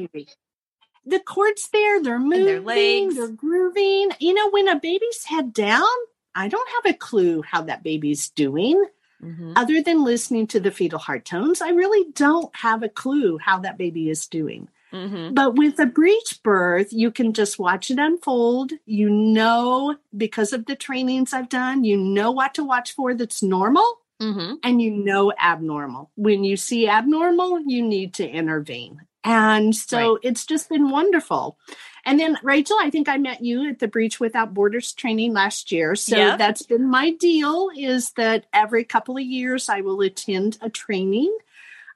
The 1.08 1.20
cord's 1.20 1.70
there. 1.70 2.02
They're 2.04 2.20
moving. 2.20 2.46
their 2.46 2.60
legs. 2.62 3.16
They're 3.16 3.28
grooving. 3.30 4.10
You 4.20 4.34
know, 4.34 4.50
when 4.50 4.68
a 4.68 4.80
baby's 4.80 5.24
head 5.26 5.54
down, 5.54 5.88
I 6.36 6.48
don't 6.48 6.70
have 6.84 6.94
a 6.94 6.98
clue 6.98 7.42
how 7.42 7.62
that 7.64 7.84
baby's 7.84 8.30
doing. 8.30 8.84
Mhm. 9.24 9.54
Other 9.56 9.82
than 9.82 10.04
listening 10.04 10.46
to 10.48 10.60
the 10.60 10.70
fetal 10.70 11.00
heart 11.00 11.26
tones, 11.26 11.62
I 11.62 11.70
really 11.70 12.12
don't 12.12 12.56
have 12.58 12.84
a 12.84 12.90
clue 12.90 13.40
how 13.40 13.60
that 13.60 13.78
baby 13.78 14.10
is 14.10 14.28
doing. 14.28 14.70
Mhm. 14.94 15.34
But 15.34 15.56
with 15.56 15.80
a 15.80 15.86
breech 15.88 16.40
birth, 16.44 16.94
you 16.94 17.10
can 17.12 17.34
just 17.34 17.58
watch 17.58 17.90
it 17.90 17.98
unfold. 17.98 18.74
You 18.86 19.10
know, 19.10 19.96
because 20.16 20.54
of 20.54 20.66
the 20.68 20.76
trainings 20.76 21.34
I've 21.34 21.50
done, 21.50 21.84
you 21.84 21.98
know 21.98 22.30
what 22.32 22.54
to 22.56 22.64
watch 22.64 22.94
for 22.94 23.16
that's 23.16 23.42
normal 23.42 24.00
Mhm. 24.22 24.60
and 24.64 24.82
you 24.82 24.92
know 24.92 25.34
abnormal. 25.42 26.12
When 26.16 26.44
you 26.44 26.56
see 26.56 26.88
abnormal, 26.88 27.62
you 27.66 27.82
need 27.82 28.14
to 28.16 28.30
intervene. 28.30 29.02
And 29.28 29.76
so 29.76 30.14
Right. 30.14 30.20
it's 30.24 30.46
just 30.46 30.70
been 30.70 30.90
wonderful. 30.90 31.58
And 32.06 32.20
then, 32.20 32.38
Rachel, 32.44 32.78
I 32.80 32.90
think 32.90 33.10
I 33.10 33.18
met 33.18 33.44
you 33.44 33.68
at 33.70 33.80
the 33.80 33.88
Breech 33.88 34.20
Without 34.20 34.54
Borders 34.54 34.94
training 34.94 35.34
last 35.34 35.72
year. 35.72 35.96
So 35.96 36.16
Yep. 36.16 36.38
that's 36.38 36.62
been 36.62 36.90
my 36.90 37.12
deal 37.12 37.70
is 37.76 38.12
that 38.12 38.46
every 38.54 38.86
couple 38.86 39.18
of 39.18 39.24
years 39.24 39.68
I 39.68 39.82
will 39.82 40.00
attend 40.02 40.58
a 40.62 40.70
training 40.70 41.36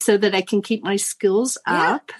so 0.01 0.17
that 0.17 0.35
I 0.35 0.41
can 0.41 0.61
keep 0.61 0.83
my 0.83 0.97
skills 0.97 1.57
Yeah. 1.65 1.93
up. 1.95 2.11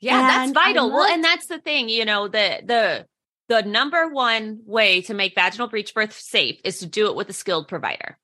Yeah, 0.00 0.20
that's 0.20 0.44
And 0.46 0.54
vital. 0.54 0.90
well, 0.92 1.04
and 1.12 1.24
that's 1.24 1.46
the 1.46 1.58
thing, 1.58 1.88
you 1.88 2.04
know, 2.04 2.28
the 2.28 2.60
the 2.64 3.06
the 3.48 3.62
number 3.62 4.06
one 4.08 4.60
way 4.66 5.00
to 5.02 5.14
make 5.14 5.34
vaginal 5.34 5.68
breech 5.68 5.94
birth 5.94 6.12
safe 6.12 6.60
is 6.64 6.80
to 6.80 6.86
do 6.86 7.06
it 7.08 7.16
with 7.16 7.28
a 7.30 7.32
skilled 7.32 7.66
provider. 7.66 8.18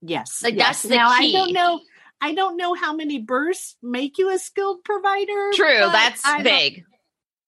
Yes. 0.00 0.42
Like, 0.44 0.54
yes. 0.54 0.82
that's 0.82 0.82
the 0.84 0.94
now 0.94 1.18
key. 1.18 1.36
I 1.36 1.38
don't 1.40 1.52
know. 1.52 1.80
I 2.20 2.34
don't 2.34 2.56
know 2.56 2.74
how 2.74 2.94
many 2.94 3.18
births 3.18 3.76
make 3.82 4.18
you 4.18 4.30
a 4.30 4.38
skilled 4.38 4.84
provider. 4.84 5.50
True, 5.54 5.88
that's 5.92 6.24
I 6.24 6.42
vague. 6.42 6.84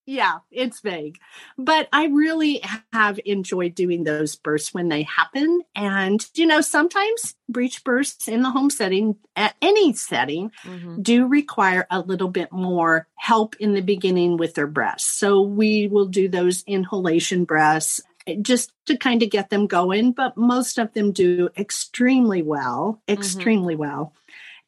Yeah, 0.06 0.38
it's 0.50 0.80
vague. 0.80 1.18
But 1.56 1.88
I 1.92 2.06
really 2.06 2.62
have 2.92 3.20
enjoyed 3.24 3.76
doing 3.76 4.02
those 4.02 4.35
bursts 4.35 4.74
when 4.74 4.88
they 4.88 5.02
happen. 5.02 5.61
And, 5.76 6.26
you 6.35 6.46
know, 6.46 6.62
sometimes 6.62 7.37
breech 7.48 7.85
bursts 7.85 8.26
in 8.26 8.42
the 8.42 8.50
home 8.50 8.70
setting, 8.70 9.16
at 9.37 9.54
any 9.62 9.92
setting, 9.92 10.50
Mhm. 10.64 11.00
do 11.02 11.26
require 11.26 11.87
a 11.90 12.00
little 12.00 12.28
bit 12.28 12.50
more 12.50 13.06
help 13.14 13.54
in 13.61 13.74
the 13.74 13.83
beginning 13.83 14.37
with 14.37 14.54
their 14.54 14.66
breasts. 14.66 15.09
So 15.12 15.42
we 15.42 15.87
will 15.87 16.06
do 16.06 16.28
those 16.28 16.64
inhalation 16.66 17.44
breaths 17.44 18.00
eh, 18.26 18.37
just 18.42 18.72
to 18.87 18.96
kind 18.96 19.22
of 19.22 19.30
get 19.30 19.50
them 19.50 19.66
going. 19.68 20.11
But 20.12 20.37
most 20.37 20.78
of 20.78 20.92
them 20.92 21.12
do 21.12 21.50
extremely 21.56 22.42
well, 22.42 23.00
extremely 23.09 23.76
well. 23.76 24.12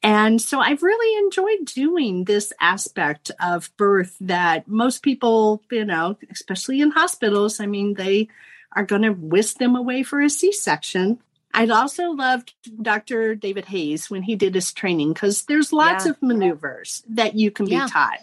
And 0.03 0.41
so 0.41 0.59
I've 0.59 0.83
really 0.83 1.25
enjoyed 1.25 1.65
doing 1.65 2.25
this 2.25 2.51
aspect 2.59 3.31
of 3.41 3.71
birth 3.77 4.17
that 4.19 4.67
most 4.67 5.01
people, 5.01 5.63
you 5.71 5.85
know, 5.85 6.17
especially 6.29 6.81
in 6.81 6.91
hospitals, 6.91 7.61
I 7.61 7.67
mean, 7.67 7.93
they 7.93 8.27
are 8.75 8.85
going 8.85 9.03
to 9.03 9.11
whisk 9.13 9.59
them 9.59 9.75
away 9.77 10.03
for 10.03 10.19
a 10.21 10.29
C 10.29 10.51
section. 10.51 11.19
I'd 11.53 11.69
also 11.69 12.11
loved 12.11 12.53
Dr. 12.81 13.35
David 13.35 13.65
Hayes 13.65 14.09
when 14.09 14.23
he 14.23 14.35
did 14.35 14.55
his 14.55 14.73
training 14.73 15.13
because 15.13 15.43
there's 15.45 15.71
lots 15.71 16.05
Yeah. 16.05 16.11
of 16.11 16.21
maneuvers 16.21 17.03
that 17.07 17.35
you 17.35 17.51
can 17.51 17.67
Yeah. 17.67 17.85
be 17.85 17.91
taught. 17.91 18.19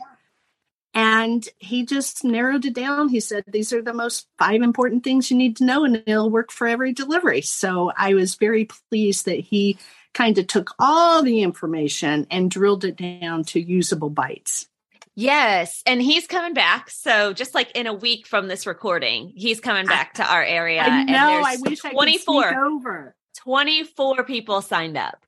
And 0.93 1.49
he 1.59 1.87
just 1.87 2.25
narrowed 2.25 2.65
it 2.65 2.75
down. 2.75 3.11
He 3.11 3.21
said, 3.21 3.45
These 3.47 3.73
are 3.73 3.81
the 3.83 3.95
most 3.95 4.27
five 4.39 4.61
important 4.61 5.05
things 5.05 5.31
you 5.31 5.37
need 5.37 5.57
to 5.59 5.65
know, 5.65 5.85
and 5.85 6.03
it'll 6.05 6.31
work 6.31 6.51
for 6.51 6.67
every 6.67 6.93
delivery. 6.93 7.43
So 7.43 7.93
I 7.97 8.15
was 8.15 8.35
very 8.35 8.65
pleased 8.91 9.25
that 9.27 9.39
he 9.39 9.79
kind 10.15 10.39
of 10.39 10.47
took 10.47 10.75
all 10.79 11.23
the 11.23 11.43
information 11.43 12.27
and 12.31 12.51
drilled 12.51 12.85
it 12.85 12.97
down 12.97 13.45
to 13.45 13.61
usable 13.61 14.11
bites. 14.11 14.67
Yes. 15.15 15.83
And 15.87 16.01
he's 16.01 16.27
coming 16.27 16.55
back. 16.55 16.89
So 16.91 17.33
just 17.33 17.55
like 17.55 17.73
in 17.73 17.87
a 17.87 17.93
week 17.93 18.27
from 18.27 18.49
this 18.49 18.67
recording, 18.67 19.33
he's 19.35 19.61
coming 19.61 19.87
back 19.87 20.15
to 20.15 20.25
our 20.25 20.43
area. 20.43 20.81
I 20.81 21.05
know. 21.05 21.43
I 21.45 21.57
wish 21.61 21.85
I 21.85 21.91
could 21.91 21.95
24, 21.95 22.65
over. 22.65 23.15
24 23.39 24.25
people 24.25 24.63
signed 24.63 24.97
up. 24.97 25.19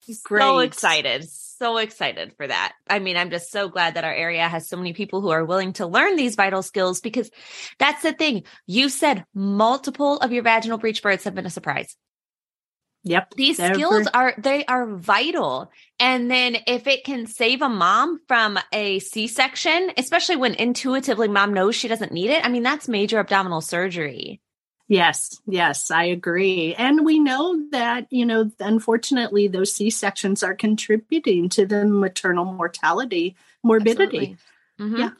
So 0.00 0.60
excited. 0.60 1.28
So 1.28 1.76
excited 1.76 2.32
for 2.36 2.46
that. 2.46 2.72
I 2.88 2.98
mean, 2.98 3.16
I'm 3.16 3.30
just 3.30 3.50
so 3.50 3.68
glad 3.68 3.94
that 3.94 4.04
our 4.04 4.14
area 4.14 4.48
has 4.48 4.68
so 4.68 4.76
many 4.76 4.92
people 4.92 5.20
who 5.20 5.28
are 5.30 5.44
willing 5.44 5.74
to 5.74 5.86
learn 5.86 6.16
these 6.16 6.34
vital 6.34 6.62
skills 6.62 7.00
because 7.00 7.30
that's 7.78 8.02
the 8.02 8.12
thing. 8.12 8.44
You 8.66 8.88
said 8.88 9.24
multiple 9.34 10.16
of 10.18 10.32
your 10.32 10.42
vaginal 10.42 10.78
breech 10.78 11.02
births 11.02 11.24
have 11.24 11.34
been 11.34 11.46
a 11.46 11.50
surprise. 11.50 11.94
Yep. 13.04 13.34
These 13.36 13.56
skills 13.56 14.06
are 14.08 14.34
they 14.36 14.64
are 14.66 14.86
vital. 14.86 15.70
And 16.00 16.30
then 16.30 16.58
if 16.66 16.86
it 16.86 17.04
can 17.04 17.26
save 17.26 17.62
a 17.62 17.68
mom 17.68 18.20
from 18.28 18.58
a 18.72 18.98
C-section, 18.98 19.92
especially 19.96 20.36
when 20.36 20.54
intuitively 20.54 21.28
mom 21.28 21.54
knows 21.54 21.74
she 21.74 21.88
doesn't 21.88 22.12
need 22.12 22.30
it, 22.30 22.44
I 22.44 22.48
mean 22.48 22.62
that's 22.62 22.88
major 22.88 23.18
abdominal 23.18 23.60
surgery. 23.60 24.40
Yes, 24.88 25.38
yes, 25.46 25.90
I 25.90 26.04
agree. 26.04 26.74
And 26.74 27.04
we 27.04 27.18
know 27.18 27.62
that, 27.72 28.06
you 28.10 28.24
know, 28.24 28.50
unfortunately, 28.58 29.46
those 29.46 29.72
C 29.72 29.90
sections 29.90 30.42
are 30.42 30.54
contributing 30.54 31.50
to 31.50 31.66
the 31.66 31.84
maternal 31.84 32.46
mortality, 32.46 33.36
morbidity. 33.62 34.36
Mhm. 34.80 34.98
Yeah. 34.98 35.10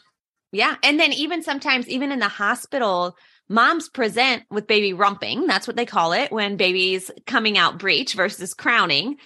Yeah. 0.52 0.76
And 0.82 0.98
then 0.98 1.12
even 1.12 1.42
sometimes, 1.42 1.86
even 1.88 2.12
in 2.12 2.18
the 2.18 2.28
hospital, 2.28 3.16
moms 3.48 3.88
present 3.88 4.44
with 4.50 4.66
baby 4.66 4.92
rumping. 4.92 5.46
That's 5.46 5.66
what 5.66 5.76
they 5.76 5.86
call 5.86 6.12
it 6.12 6.30
when 6.30 6.56
baby's 6.56 7.10
coming 7.26 7.58
out 7.58 7.78
breech 7.78 8.14
versus 8.14 8.54
crowning. 8.54 9.16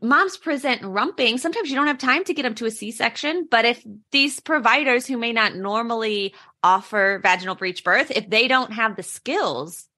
Moms 0.00 0.36
present 0.36 0.82
rumping. 0.82 1.38
Sometimes 1.38 1.68
you 1.68 1.76
don't 1.76 1.88
have 1.88 1.98
time 1.98 2.24
to 2.24 2.34
get 2.34 2.42
them 2.42 2.54
to 2.56 2.66
a 2.66 2.70
C 2.70 2.92
section. 2.92 3.48
But 3.50 3.64
if 3.64 3.84
these 4.12 4.40
providers 4.40 5.06
who 5.06 5.16
may 5.16 5.32
not 5.32 5.56
normally 5.56 6.34
offer 6.62 7.20
vaginal 7.22 7.56
breech 7.56 7.82
birth, 7.82 8.10
if 8.10 8.30
they 8.30 8.46
don't 8.46 8.72
have 8.72 8.96
the 8.96 9.02
skills, 9.02 9.88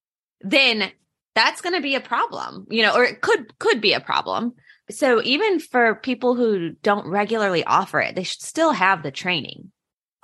then 0.40 0.90
that's 1.35 1.61
going 1.61 1.75
to 1.75 1.83
be 1.83 1.94
a 1.94 2.01
problem, 2.01 2.66
you 2.70 2.83
know, 2.83 2.94
or 2.94 3.05
it 3.05 3.20
could 3.20 3.59
could 3.59 3.81
be 3.81 3.92
a 3.92 4.01
problem. 4.01 4.55
So 4.90 5.22
even 5.22 5.61
for 5.61 5.94
people 5.94 6.35
who 6.35 6.70
don't 6.83 7.09
regularly 7.09 7.64
offer 7.64 8.01
it, 8.01 8.14
they 8.14 8.25
should 8.25 8.42
still 8.42 8.72
have 8.72 9.03
the 9.03 9.11
training. 9.11 9.72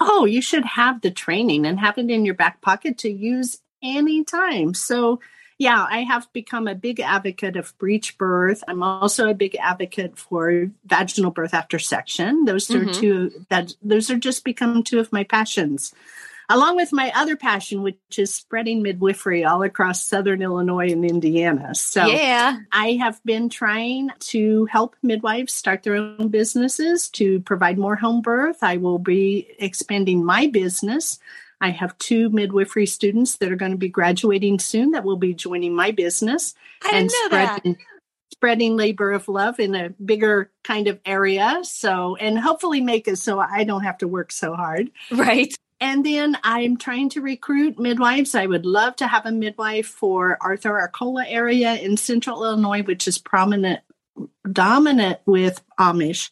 Oh, 0.01 0.25
you 0.25 0.41
should 0.41 0.65
have 0.65 1.01
the 1.01 1.11
training 1.11 1.67
and 1.67 1.81
have 1.81 1.99
it 1.99 2.11
in 2.11 2.25
your 2.25 2.35
back 2.35 2.61
pocket 2.61 2.99
to 2.99 3.11
use 3.11 3.59
anytime. 3.83 4.75
So, 4.75 5.21
yeah, 5.59 5.87
I 5.91 6.05
have 6.05 6.33
become 6.33 6.69
a 6.69 6.75
big 6.77 7.01
advocate 7.01 7.57
of 7.57 7.77
breech 7.79 8.17
birth. 8.17 8.63
I'm 8.69 8.83
also 8.83 9.29
a 9.29 9.35
big 9.35 9.57
advocate 9.57 10.17
for 10.17 10.71
vaginal 10.87 11.33
birth 11.33 11.53
after 11.53 11.81
section. 11.81 12.45
Those 12.45 12.71
are 12.71 12.87
Mhm. 12.87 12.93
two 12.93 13.45
that 13.49 13.75
those 13.83 14.09
are 14.09 14.19
just 14.19 14.45
become 14.45 14.85
two 14.85 15.01
of 15.01 15.13
my 15.13 15.25
passions. 15.25 15.93
Along 16.51 16.77
with 16.77 16.93
my 16.93 17.13
other 17.15 17.37
passion, 17.37 17.83
which 17.83 17.99
is 18.17 18.35
spreading 18.35 18.83
midwifery 18.83 19.45
all 19.45 19.63
across 19.63 20.03
southern 20.07 20.41
Illinois 20.41 20.91
and 20.91 21.05
Indiana. 21.05 21.75
So 21.75 22.07
yeah. 22.07 22.59
I 22.73 22.93
have 22.93 23.23
been 23.23 23.51
trying 23.51 24.11
to 24.21 24.65
help 24.67 24.97
midwives 25.03 25.53
start 25.53 25.83
their 25.83 25.97
own 25.97 26.29
businesses 26.29 27.11
to 27.11 27.41
provide 27.41 27.77
more 27.79 27.97
home 27.97 28.23
birth. 28.23 28.63
I 28.63 28.79
will 28.79 28.99
be 28.99 29.47
expanding 29.59 30.25
my 30.25 30.47
business. 30.47 31.19
I 31.61 31.71
have 31.71 31.99
two 31.99 32.31
midwifery 32.31 32.87
students 32.87 33.37
that 33.37 33.53
are 33.53 33.57
going 33.57 33.73
to 33.73 33.79
be 33.79 33.89
graduating 33.89 34.59
soon 34.59 34.93
that 34.93 35.05
will 35.05 35.17
be 35.17 35.35
joining 35.35 35.75
my 35.75 35.91
business 35.91 36.55
and 36.91 37.11
didn't 37.11 37.33
know 37.33 37.37
that. 37.37 37.59
spreading 37.59 37.77
spreading 38.33 38.77
labor 38.77 39.11
of 39.11 39.29
love 39.29 39.59
in 39.59 39.75
a 39.75 39.91
bigger 39.91 40.51
kind 40.63 40.87
of 40.87 41.01
area. 41.05 41.59
So 41.63 42.15
and 42.17 42.39
hopefully 42.39 42.81
make 42.81 43.09
it 43.09 43.17
so 43.17 43.41
I 43.41 43.65
don't 43.65 43.83
have 43.83 43.99
to 43.99 44.09
work 44.09 44.31
so 44.31 44.55
hard. 44.55 44.91
Right. 45.11 45.53
And 45.81 46.05
then 46.05 46.37
I'm 46.43 46.77
trying 46.77 47.11
to 47.11 47.21
recruit 47.21 47.79
midwives. 47.79 48.35
I 48.35 48.47
would 48.47 48.67
love 48.67 48.97
to 48.97 49.07
have 49.07 49.27
a 49.27 49.33
midwife 49.33 49.87
for 49.87 50.37
Arthur 50.41 50.79
Arcola 50.81 51.25
area 51.27 51.75
in 51.75 51.97
central 51.97 52.45
Illinois, 52.45 52.83
which 52.83 53.07
is 53.07 53.19
prominent, 53.19 53.81
dominant 54.51 55.21
with 55.25 55.63
Amish. 55.79 56.31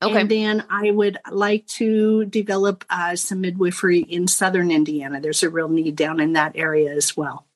Okay. 0.00 0.20
And 0.20 0.30
then 0.30 0.64
I 0.70 0.92
would 0.92 1.18
like 1.28 1.66
to 1.66 2.24
develop 2.26 2.84
uh, 2.88 3.16
some 3.16 3.40
midwifery 3.40 3.98
in 4.00 4.28
southern 4.28 4.70
Indiana. 4.70 5.20
There's 5.20 5.42
a 5.42 5.50
real 5.50 5.68
need 5.68 5.96
down 5.96 6.20
in 6.20 6.34
that 6.34 6.52
area 6.54 6.92
as 6.92 7.16
well. 7.16 7.46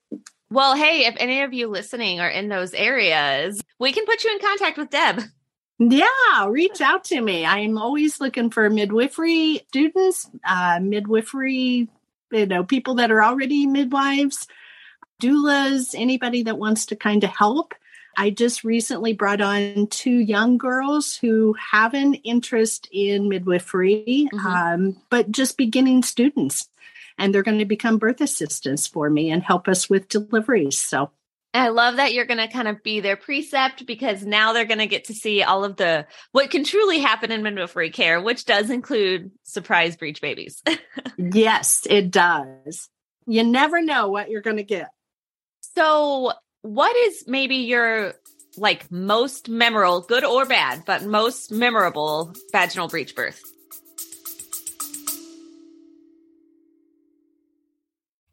well, 0.50 0.74
hey, 0.74 1.06
if 1.06 1.14
any 1.18 1.42
of 1.42 1.52
you 1.52 1.68
listening 1.68 2.18
are 2.18 2.28
in 2.28 2.48
those 2.48 2.74
areas, 2.74 3.60
we 3.78 3.92
can 3.92 4.06
put 4.06 4.24
you 4.24 4.32
in 4.32 4.40
contact 4.40 4.76
with 4.76 4.90
Deb. 4.90 5.22
Yeah, 5.90 6.46
reach 6.48 6.80
out 6.80 7.04
to 7.04 7.20
me. 7.20 7.44
I'm 7.44 7.76
always 7.76 8.20
looking 8.20 8.50
for 8.50 8.70
midwifery 8.70 9.62
students, 9.68 10.30
uh, 10.46 10.78
midwifery, 10.80 11.88
you 12.30 12.46
know, 12.46 12.62
people 12.62 12.94
that 12.96 13.10
are 13.10 13.22
already 13.22 13.66
midwives, 13.66 14.46
doulas, 15.20 15.94
anybody 15.96 16.44
that 16.44 16.58
wants 16.58 16.86
to 16.86 16.96
kind 16.96 17.24
of 17.24 17.30
help. 17.30 17.74
I 18.16 18.30
just 18.30 18.62
recently 18.62 19.12
brought 19.14 19.40
on 19.40 19.88
two 19.88 20.18
young 20.18 20.58
girls 20.58 21.16
who 21.16 21.54
have 21.72 21.94
an 21.94 22.14
interest 22.14 22.88
in 22.92 23.28
midwifery, 23.28 24.28
Mhm. 24.32 24.44
um, 24.44 24.96
but 25.10 25.32
just 25.32 25.56
beginning 25.56 26.02
students. 26.02 26.68
And 27.18 27.34
they're 27.34 27.42
going 27.42 27.58
to 27.58 27.64
become 27.64 27.98
birth 27.98 28.20
assistants 28.20 28.86
for 28.86 29.10
me 29.10 29.30
and 29.30 29.42
help 29.42 29.66
us 29.68 29.88
with 29.90 30.08
deliveries. 30.08 30.78
So, 30.78 31.10
I 31.54 31.68
love 31.68 31.96
that 31.96 32.14
you're 32.14 32.24
going 32.24 32.38
to 32.38 32.48
kind 32.48 32.66
of 32.66 32.82
be 32.82 33.00
their 33.00 33.16
precept 33.16 33.84
because 33.86 34.24
now 34.24 34.52
they're 34.52 34.64
going 34.64 34.78
to 34.78 34.86
get 34.86 35.04
to 35.04 35.14
see 35.14 35.42
all 35.42 35.64
of 35.64 35.76
the 35.76 36.06
what 36.32 36.50
can 36.50 36.64
truly 36.64 36.98
happen 36.98 37.30
in 37.30 37.42
midwifery 37.42 37.90
care, 37.90 38.20
which 38.20 38.46
does 38.46 38.70
include 38.70 39.30
surprise 39.42 39.96
breech 39.96 40.22
babies. 40.22 40.62
yes, 41.18 41.86
it 41.90 42.10
does. 42.10 42.88
You 43.26 43.44
never 43.44 43.82
know 43.82 44.08
what 44.08 44.30
you're 44.30 44.40
going 44.40 44.56
to 44.56 44.62
get. 44.62 44.88
so, 45.76 46.32
what 46.62 46.96
is 46.96 47.24
maybe 47.26 47.56
your 47.56 48.14
like 48.56 48.90
most 48.90 49.48
memorable, 49.48 50.00
good 50.00 50.24
or 50.24 50.46
bad, 50.46 50.84
but 50.86 51.04
most 51.04 51.52
memorable 51.52 52.34
vaginal 52.52 52.88
breech 52.88 53.14
birth? 53.14 53.42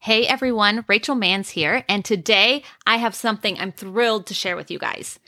Hey 0.02 0.26
everyone, 0.26 0.86
Rachel 0.88 1.14
Manns 1.14 1.50
here, 1.50 1.84
and 1.90 2.06
today 2.06 2.64
I 2.88 2.96
have 2.96 3.14
something 3.14 3.60
I'm 3.60 3.74
thrilled 3.74 4.28
to 4.28 4.34
share 4.34 4.56
with 4.56 4.72
you 4.72 4.80
guys. 4.80 5.20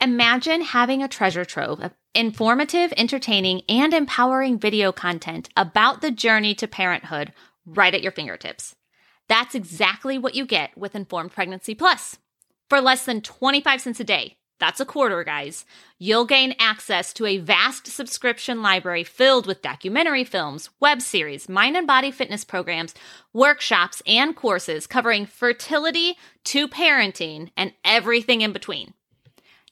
Imagine 0.00 0.62
having 0.62 1.00
a 1.00 1.06
treasure 1.06 1.44
trove 1.44 1.80
of 1.80 1.94
informative, 2.12 2.92
entertaining, 2.96 3.62
and 3.68 3.94
empowering 3.94 4.58
video 4.58 4.90
content 4.90 5.48
about 5.56 6.00
the 6.00 6.10
journey 6.10 6.56
to 6.56 6.66
parenthood 6.66 7.32
right 7.64 7.94
at 7.94 8.02
your 8.02 8.10
fingertips. 8.10 8.74
That's 9.28 9.54
exactly 9.54 10.18
what 10.18 10.34
you 10.34 10.44
get 10.44 10.76
with 10.76 10.96
Informed 10.96 11.30
Pregnancy 11.30 11.76
Plus. 11.76 12.18
For 12.68 12.80
less 12.80 13.04
than 13.04 13.20
25 13.20 13.80
cents 13.80 14.00
a 14.00 14.04
day, 14.04 14.38
that's 14.58 14.80
a 14.80 14.86
quarter, 14.86 15.22
guys, 15.22 15.64
you'll 15.98 16.24
gain 16.24 16.54
access 16.58 17.12
to 17.14 17.26
a 17.26 17.38
vast 17.38 17.86
subscription 17.86 18.62
library 18.62 19.04
filled 19.04 19.46
with 19.46 19.62
documentary 19.62 20.24
films, 20.24 20.70
web 20.80 21.02
series, 21.02 21.48
mind 21.48 21.76
and 21.76 21.86
body 21.86 22.10
fitness 22.10 22.44
programs, 22.44 22.94
workshops, 23.32 24.02
and 24.06 24.34
courses 24.34 24.86
covering 24.86 25.26
fertility 25.26 26.16
to 26.44 26.68
parenting 26.68 27.50
and 27.56 27.72
everything 27.84 28.40
in 28.40 28.52
between. 28.52 28.94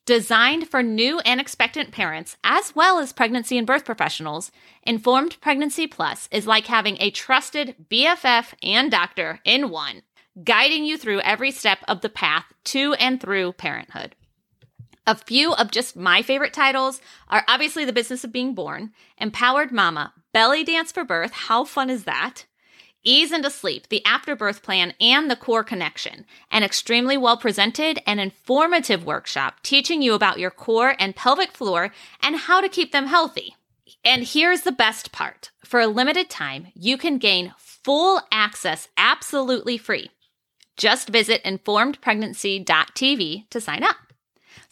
Designed 0.07 0.69
for 0.69 0.83
new 0.83 1.21
and 1.21 1.41
expectant 1.41 1.91
parents, 1.91 2.37
as 2.45 2.77
well 2.77 2.99
as 2.99 3.15
pregnancy 3.15 3.57
and 3.57 3.67
birth 3.67 3.87
professionals, 3.87 4.53
Informed 4.83 5.41
Pregnancy 5.41 5.87
Plus 5.87 6.29
is 6.31 6.47
like 6.47 6.67
having 6.67 6.99
a 7.01 7.11
trusted 7.11 7.75
BFF 7.91 8.53
and 8.63 8.91
doctor 8.91 9.41
in 9.47 9.71
one, 9.71 10.03
guiding 10.43 10.85
you 10.85 10.99
through 10.99 11.21
every 11.21 11.51
step 11.51 11.79
of 11.89 12.03
the 12.03 12.11
path 12.11 12.45
to 12.65 12.93
and 12.95 13.19
through 13.19 13.53
parenthood. 13.53 14.15
A 15.07 15.15
few 15.15 15.53
of 15.53 15.71
just 15.71 15.97
my 15.97 16.23
favorite 16.23 16.55
titles 16.55 17.03
are 17.29 17.45
obviously 17.47 17.85
The 17.85 17.93
Business 17.93 18.25
of 18.25 18.33
Being 18.33 18.55
Born, 18.55 18.93
Empowered 19.19 19.71
Mama, 19.71 20.15
Belly 20.33 20.65
Dance 20.65 20.93
for 20.93 21.05
Birth, 21.05 21.33
How 21.33 21.65
Fun 21.65 21.91
Is 21.91 22.05
That? 22.05 22.47
Ease 23.03 23.31
into 23.31 23.51
Sleep, 23.51 23.91
the 23.91 24.03
Afterbirth 24.07 24.63
Plan, 24.63 24.95
and 24.99 25.31
the 25.31 25.37
Core 25.37 25.63
Connection, 25.63 26.25
an 26.51 26.63
extremely 26.63 27.19
well 27.19 27.37
presented 27.37 28.01
and 28.07 28.19
informative 28.19 29.05
workshop 29.05 29.57
teaching 29.63 30.01
you 30.01 30.15
about 30.15 30.39
your 30.39 30.51
core 30.51 30.95
and 30.99 31.15
pelvic 31.15 31.53
floor 31.53 31.93
and 32.23 32.37
how 32.37 32.63
to 32.63 32.69
keep 32.71 32.93
them 32.93 33.09
healthy. 33.09 33.57
And 34.07 34.25
here's 34.25 34.63
the 34.63 34.73
best 34.73 35.13
part 35.13 35.51
for 35.63 35.81
a 35.81 35.87
limited 35.87 36.31
time, 36.31 36.69
you 36.75 36.97
can 36.97 37.19
gain 37.19 37.53
full 37.59 38.23
access 38.33 38.89
absolutely 38.97 39.77
free 39.77 40.11
Just 40.79 41.11
visit 41.11 41.45
informedpregnancy.tv 41.45 43.51
to 43.51 43.61
sign 43.61 43.83
up. 43.83 43.97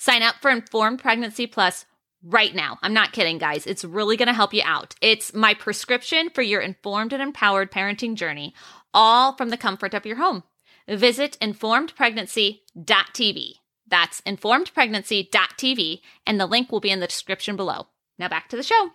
Sign 0.02 0.22
up 0.24 0.34
for 0.42 0.50
Informed 0.50 0.98
Pregnancy 0.98 1.46
Plus 1.46 1.86
right 2.24 2.52
now. 2.52 2.76
I'm 2.82 2.92
not 2.92 3.12
kidding, 3.12 3.38
guys. 3.38 3.68
It's 3.68 3.84
really 3.84 4.16
going 4.16 4.26
to 4.26 4.32
help 4.32 4.52
you 4.52 4.62
out. 4.64 4.96
It's 5.00 5.32
my 5.32 5.54
prescription 5.54 6.28
for 6.28 6.42
your 6.42 6.60
informed 6.60 7.12
and 7.12 7.22
empowered 7.22 7.70
parenting 7.70 8.16
journey, 8.16 8.52
all 8.92 9.36
from 9.36 9.50
the 9.50 9.56
comfort 9.56 9.94
of 9.94 10.04
your 10.04 10.16
home. 10.16 10.42
Visit 10.88 11.38
informedpregnancy.tv. 11.40 13.52
That's 13.86 14.20
informedpregnancy.tv, 14.22 16.00
and 16.26 16.40
the 16.40 16.46
link 16.46 16.72
will 16.72 16.80
be 16.80 16.90
in 16.90 16.98
the 16.98 17.06
description 17.06 17.54
below. 17.54 17.86
Now 18.18 18.26
back 18.26 18.48
to 18.48 18.56
the 18.56 18.64
show. 18.64 18.90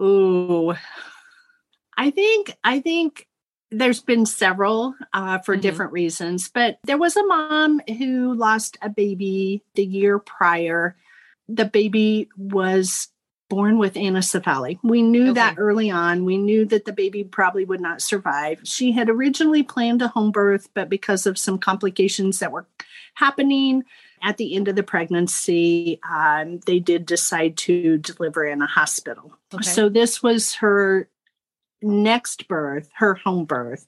Ooh. 0.00 0.72
I 1.94 2.10
think 2.10 2.56
I 2.64 2.80
think 2.80 3.28
there's 3.78 4.00
been 4.00 4.26
several 4.26 4.94
uh, 5.12 5.38
for 5.38 5.56
Mhm. 5.56 5.60
different 5.60 5.92
reasons, 5.92 6.48
but 6.48 6.78
there 6.84 6.98
was 6.98 7.16
a 7.16 7.26
mom 7.26 7.80
who 7.98 8.34
lost 8.34 8.76
a 8.82 8.88
baby 8.88 9.62
the 9.74 9.84
year 9.84 10.18
prior. 10.18 10.96
The 11.48 11.64
baby 11.64 12.28
was 12.36 13.08
born 13.50 13.78
with 13.78 13.94
anencephaly. 13.94 14.78
We 14.82 15.02
knew 15.02 15.32
that 15.34 15.56
early 15.58 15.90
on. 15.90 16.24
We 16.24 16.38
knew 16.38 16.64
that 16.66 16.86
the 16.86 16.92
baby 16.92 17.24
probably 17.24 17.64
would 17.64 17.80
not 17.80 18.00
survive. 18.00 18.60
She 18.64 18.92
had 18.92 19.10
originally 19.10 19.62
planned 19.62 20.02
a 20.02 20.08
home 20.08 20.30
birth, 20.30 20.68
but 20.74 20.88
because 20.88 21.26
of 21.26 21.38
some 21.38 21.58
complications 21.58 22.38
that 22.38 22.52
were 22.52 22.66
happening 23.14 23.84
at 24.22 24.38
the 24.38 24.56
end 24.56 24.68
of 24.68 24.76
the 24.76 24.82
pregnancy, 24.82 26.00
um, 26.10 26.60
they 26.66 26.78
did 26.78 27.04
decide 27.04 27.56
to 27.58 27.98
deliver 27.98 28.46
in 28.46 28.62
a 28.62 28.66
hospital. 28.66 29.38
Okay. 29.52 29.62
So 29.62 29.88
this 29.88 30.22
was 30.22 30.54
her 30.54 31.08
next 31.84 32.48
birth, 32.48 32.88
her 32.94 33.14
home 33.14 33.44
birth. 33.44 33.86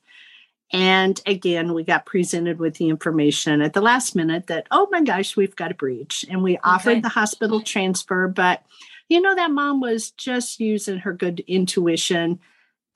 And 0.73 1.21
again, 1.27 1.75
we 1.75 1.85
got 1.85 2.07
presented 2.07 2.59
with 2.59 2.75
the 2.75 2.89
information 2.89 3.63
at 3.63 3.73
the 3.73 3.81
last 3.81 4.17
minute 4.17 4.49
that, 4.49 4.67
oh 4.71 4.89
my 4.91 5.01
gosh, 5.03 5.37
we've 5.37 5.55
got 5.55 5.71
a 5.71 5.75
breech. 5.75 6.25
And 6.29 6.43
we 6.43 6.59
offered 6.59 6.91
Okay. 6.91 7.01
the 7.01 7.09
hospital 7.09 7.61
transfer, 7.61 8.27
but 8.29 8.63
you 9.09 9.21
know, 9.21 9.37
that 9.37 9.53
mom 9.53 9.81
was 9.81 10.11
just 10.11 10.59
using 10.59 10.99
her 10.99 11.13
good 11.13 11.41
intuition. 11.47 12.41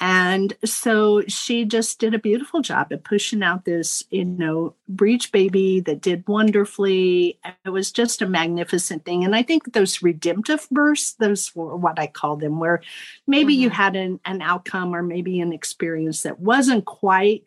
And 0.02 0.54
so 0.64 1.22
she 1.28 1.66
just 1.66 1.98
did 1.98 2.14
a 2.14 2.18
beautiful 2.18 2.62
job 2.62 2.88
at 2.90 3.04
pushing 3.04 3.42
out 3.42 3.66
this, 3.66 4.02
you 4.10 4.24
know, 4.24 4.74
breech 4.88 5.30
baby 5.30 5.80
that 5.80 6.00
did 6.00 6.26
wonderfully. 6.26 7.38
It 7.66 7.68
was 7.68 7.92
just 7.92 8.22
a 8.22 8.26
magnificent 8.26 9.04
thing. 9.04 9.24
And 9.24 9.36
I 9.36 9.42
think 9.42 9.74
those 9.74 10.02
redemptive 10.02 10.66
births, 10.70 11.12
those 11.20 11.54
were 11.54 11.76
what 11.76 11.98
I 11.98 12.06
call 12.06 12.36
them, 12.36 12.58
where 12.58 12.80
maybe 13.26 13.52
you 13.52 13.68
Mhm. 13.68 13.74
had 13.74 13.96
an, 13.96 14.20
an 14.24 14.40
outcome 14.40 14.94
or 14.94 15.02
maybe 15.02 15.38
an 15.40 15.52
experience 15.52 16.22
that 16.22 16.40
wasn't 16.40 16.86
quite 16.86 17.44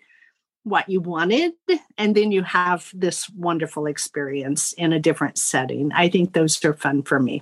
what 0.63 0.87
you 0.87 1.01
wanted. 1.01 1.53
And 1.97 2.15
then 2.15 2.31
you 2.31 2.43
have 2.43 2.89
this 2.93 3.29
wonderful 3.31 3.87
experience 3.87 4.73
in 4.73 4.93
a 4.93 4.99
different 4.99 5.37
setting. 5.39 5.91
I 5.91 6.07
think 6.07 6.33
those 6.33 6.63
are 6.63 6.73
fun 6.73 7.01
for 7.01 7.19
me. 7.19 7.41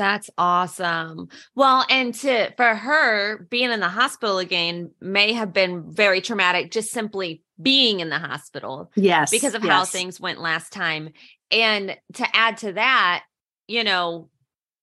That's 0.00 0.30
awesome. 0.38 1.28
Well, 1.54 1.84
and 1.90 2.14
to 2.14 2.54
for 2.56 2.74
her 2.74 3.46
being 3.50 3.70
in 3.70 3.80
the 3.80 3.88
hospital 3.90 4.38
again 4.38 4.92
may 4.98 5.34
have 5.34 5.52
been 5.52 5.92
very 5.92 6.22
traumatic 6.22 6.70
just 6.70 6.90
simply 6.90 7.42
being 7.60 8.00
in 8.00 8.08
the 8.08 8.18
hospital 8.18 8.90
Yes. 8.96 9.30
because 9.30 9.54
of 9.54 9.62
how 9.62 9.84
things 9.84 10.18
went 10.18 10.40
last 10.40 10.72
time. 10.72 11.10
And 11.50 11.98
to 12.14 12.26
add 12.34 12.56
to 12.58 12.72
that, 12.72 13.24
you 13.68 13.84
know, 13.84 14.30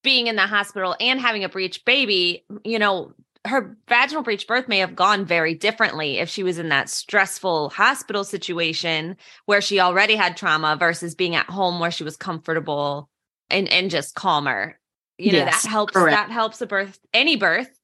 being 0.04 0.28
in 0.28 0.36
the 0.36 0.44
hospital 0.46 0.96
and 1.00 1.20
having 1.20 1.44
a 1.44 1.50
breech 1.50 1.84
baby, 1.84 2.46
you 2.64 2.78
know, 2.78 3.14
her 3.44 3.76
vaginal 3.90 4.22
breech 4.22 4.46
birth 4.46 4.68
may 4.68 4.78
have 4.78 4.96
gone 4.96 5.26
very 5.26 5.56
differently 5.56 6.20
if 6.20 6.30
she 6.30 6.44
was 6.44 6.60
in 6.60 6.70
that 6.70 6.90
stressful 6.92 7.72
hospital 7.72 8.24
situation 8.24 9.18
where 9.48 9.62
she 9.62 9.80
already 9.80 10.16
had 10.16 10.38
trauma 10.38 10.78
versus 10.80 11.16
being 11.16 11.34
at 11.34 11.50
home 11.50 11.80
where 11.80 11.90
she 11.90 12.04
was 12.04 12.18
comfortable 12.18 13.10
and 13.50 13.68
and 13.70 13.90
just 13.90 14.14
calmer. 14.14 14.78
You 15.18 15.32
know, 15.32 15.38
Yes, 15.40 15.64
that 15.64 15.70
helps 15.70 15.94
correct. 15.94 16.16
that 16.16 16.32
helps 16.32 16.62
a 16.62 16.68
birth 16.68 17.00
any 17.14 17.36
birth, 17.36 17.80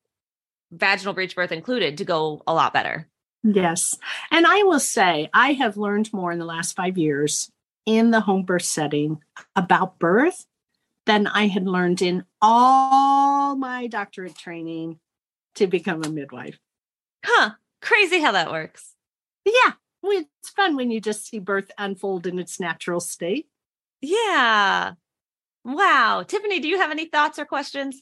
vaginal 0.72 1.14
breech 1.14 1.36
birth 1.36 1.52
included, 1.52 1.98
to 1.98 2.06
go 2.06 2.42
a 2.48 2.54
lot 2.54 2.74
better. 2.74 3.08
Yes. 3.44 3.98
And 4.32 4.46
I 4.48 4.64
will 4.64 4.80
say, 4.80 5.30
I 5.34 5.54
have 5.54 5.76
learned 5.78 6.14
more 6.14 6.32
in 6.32 6.40
the 6.40 6.46
last 6.46 6.76
five 6.76 6.98
years 6.98 7.52
in 7.86 8.12
the 8.12 8.22
home 8.22 8.44
birth 8.44 8.64
setting 8.64 9.22
about 9.56 10.00
birth 10.00 10.46
than 11.06 11.28
I 11.28 11.48
had 11.48 11.66
learned 11.68 12.02
in 12.02 12.24
all 12.42 13.56
my 13.58 13.88
doctorate 13.88 14.38
training 14.38 15.00
to 15.56 15.68
become 15.68 16.04
a 16.04 16.10
midwife. 16.10 16.58
Huh. 17.26 17.52
Crazy 17.82 18.22
how 18.22 18.32
that 18.32 18.52
works. 18.52 18.94
Yeah. 19.46 19.74
It's 20.06 20.50
fun 20.50 20.76
when 20.78 20.92
you 20.92 21.02
just 21.02 21.26
see 21.28 21.40
birth 21.40 21.72
unfold 21.78 22.26
in 22.28 22.40
its 22.40 22.60
natural 22.60 23.00
state. 23.02 23.48
Yeah. 24.02 24.94
Wow. 25.64 26.24
Tiffany, 26.28 26.60
do 26.60 26.68
you 26.68 26.78
have 26.78 26.92
any 26.92 27.06
thoughts 27.06 27.40
or 27.40 27.46
questions? 27.46 28.02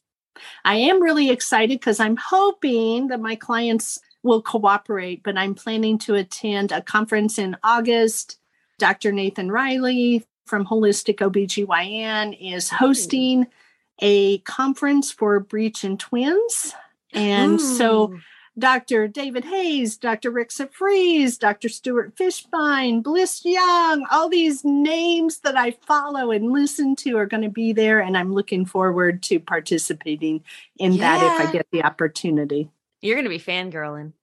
I 0.64 0.76
am 0.76 1.02
really 1.02 1.30
excited 1.30 1.80
because 1.80 2.00
I'm 2.00 2.18
hoping 2.18 3.08
that 3.08 3.20
my 3.20 3.36
clients 3.36 4.00
will 4.24 4.42
cooperate, 4.42 5.24
but 5.24 5.38
I'm 5.38 5.56
planning 5.56 5.98
to 6.00 6.16
attend 6.16 6.72
a 6.72 6.82
conference 6.82 7.38
in 7.38 7.58
August. 7.64 8.40
Dr. 8.80 9.12
Nathan 9.12 9.52
Riley 9.52 10.26
from 10.46 10.66
Holistic 10.66 11.18
OBGYN 11.18 12.38
is 12.40 12.70
hosting 12.70 13.48
a 14.00 14.40
conference 14.40 15.12
for 15.12 15.40
breech 15.40 15.84
and 15.84 16.00
twins. 16.00 16.74
And 17.14 17.60
so 17.60 18.12
Ooh. 18.12 18.20
Dr. 18.60 19.08
David 19.08 19.46
Hayes, 19.46 19.98
Dr. 19.98 20.32
Rixa 20.32 20.72
Freeze, 20.72 21.38
Dr. 21.38 21.70
Stuart 21.70 22.16
Fischbein, 22.16 23.02
Bliss 23.02 23.46
Young, 23.46 24.06
all 24.12 24.28
these 24.28 24.64
names 24.66 25.40
that 25.40 25.56
I 25.56 25.72
follow 25.72 26.32
and 26.32 26.52
listen 26.52 26.96
to 26.98 27.18
are 27.18 27.26
going 27.26 27.44
to 27.44 27.50
be 27.50 27.72
there. 27.72 28.02
And 28.02 28.18
I'm 28.18 28.34
looking 28.34 28.66
forward 28.66 29.24
to 29.24 29.40
participating 29.40 30.44
in 30.78 30.98
that 30.98 31.24
if 31.24 31.48
I 31.48 31.52
get 31.52 31.68
the 31.72 31.84
opportunity. 31.84 32.70
you're 33.02 33.16
going 33.16 33.24
to 33.26 33.30
be 33.30 33.40
fangirling. 33.40 34.14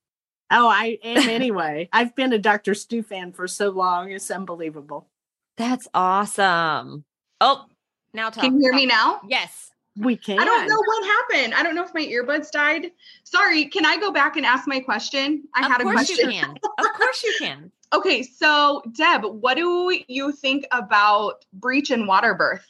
Oh, 0.51 0.69
I 0.69 0.99
am 1.03 1.29
anyway. 1.29 1.89
I've 1.93 2.15
been 2.15 2.33
a 2.33 2.39
Dr. 2.39 2.75
Stu 2.75 3.03
fan 3.03 3.33
for 3.33 3.49
so 3.49 3.71
long. 3.71 4.11
It's 4.11 4.31
unbelievable. 4.31 5.09
That's 5.57 5.89
awesome. 5.93 7.05
Oh, 7.41 7.67
now 8.15 8.31
talk. 8.31 8.45
Can 8.45 8.55
you 8.55 8.61
hear 8.61 8.73
me 8.73 8.87
now? 8.87 9.21
Yes. 9.29 9.73
We 9.99 10.17
can. 10.17 10.39
I 10.39 10.45
don't 10.45 10.69
know 10.69 10.77
what 10.77 11.05
happened. 11.05 11.55
I 11.55 11.63
don't 11.63 11.75
know 11.75 11.85
if 11.85 11.93
my 11.95 12.03
earbuds 12.03 12.51
died. 12.51 12.93
Sorry, 13.25 13.65
can 13.67 13.85
I 13.85 13.97
go 13.99 14.13
back 14.13 14.37
and 14.37 14.47
ask 14.47 14.69
my 14.69 14.81
question? 14.81 15.45
I 15.55 15.65
of 15.67 15.73
had 15.73 15.81
a 15.81 15.85
course 15.85 15.95
question. 16.07 16.31
you 16.31 16.41
can. 16.41 16.57
Of 16.79 16.87
course 16.95 17.23
you 17.25 17.35
can. 17.39 17.73
Okay, 17.95 18.23
so 18.23 18.83
Deb, 18.93 19.25
what 19.25 19.57
do 19.57 19.99
you 20.09 20.31
think 20.31 20.67
about 20.73 21.47
breech 21.55 21.91
and 21.91 22.07
water 22.07 22.35
birth? 22.35 22.67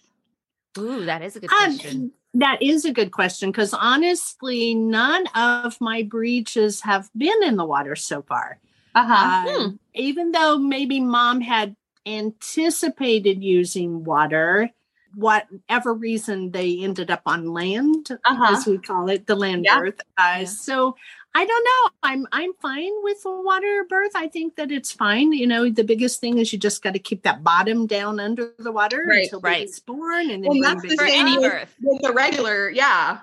Ooh, 0.79 1.05
that 1.07 1.23
is 1.23 1.35
a 1.35 1.41
good 1.41 1.51
Um, 1.51 1.77
question. 1.77 2.13
that 2.35 2.63
is 2.63 2.85
a 2.85 2.93
good 2.93 3.11
question 3.11 3.51
because 3.51 3.75
honestly, 3.75 4.77
none 4.77 5.27
of 5.35 5.81
my 5.81 6.05
breeches 6.05 6.83
have 6.83 7.11
been 7.17 7.43
in 7.43 7.57
the 7.57 7.65
water 7.65 7.97
so 7.97 8.23
far. 8.23 8.61
Uh-huh. 8.95 9.49
Um, 9.61 9.81
Even 9.93 10.31
though 10.31 10.57
maybe 10.57 11.01
mom 11.01 11.41
had 11.41 11.75
anticipated 12.07 13.43
using 13.43 14.05
water, 14.05 14.71
whatever 15.15 15.95
reason 15.95 16.51
they 16.51 16.79
ended 16.81 17.11
up 17.11 17.23
on 17.27 17.47
land, 17.53 18.11
Uh-huh. 18.25 18.55
as 18.57 18.67
we 18.67 18.79
call 18.79 19.09
it, 19.09 19.27
the 19.27 19.35
land 19.37 19.65
Yeah. 19.65 19.81
birth. 19.81 20.01
Uh, 20.17 20.37
Yeah. 20.41 20.45
So 20.45 20.97
I 21.35 21.45
don't 21.45 21.65
know. 21.65 21.91
I'm 22.03 22.27
I'm 22.33 22.53
fine 22.61 22.91
with 23.03 23.19
water 23.25 23.85
birth. 23.89 24.13
I 24.15 24.29
think 24.29 24.57
that 24.57 24.73
it's 24.73 24.91
fine. 24.93 25.33
You 25.33 25.47
know, 25.47 25.69
the 25.69 25.85
biggest 25.85 26.21
thing 26.21 26.39
is 26.39 26.53
you 26.53 26.59
just 26.59 26.83
got 26.83 26.95
to 26.95 26.99
keep 26.99 27.23
that 27.23 27.45
bottom 27.45 27.87
down 27.87 28.19
under 28.19 28.55
the 28.59 28.73
water 28.73 29.05
Right, 29.07 29.25
until 29.25 29.41
right. 29.41 29.59
baby's 29.61 29.79
born, 29.79 30.31
and 30.31 30.43
then 30.43 30.49
Well, 30.51 30.59
bring 30.59 30.63
that's 30.63 30.83
the 30.83 30.97
For 30.97 31.07
same 31.07 31.27
any 31.27 31.39
with- 31.39 31.51
birth. 31.53 31.75
With 31.83 32.03
the 32.03 32.13
regular, 32.13 32.71
yeah. 32.71 33.19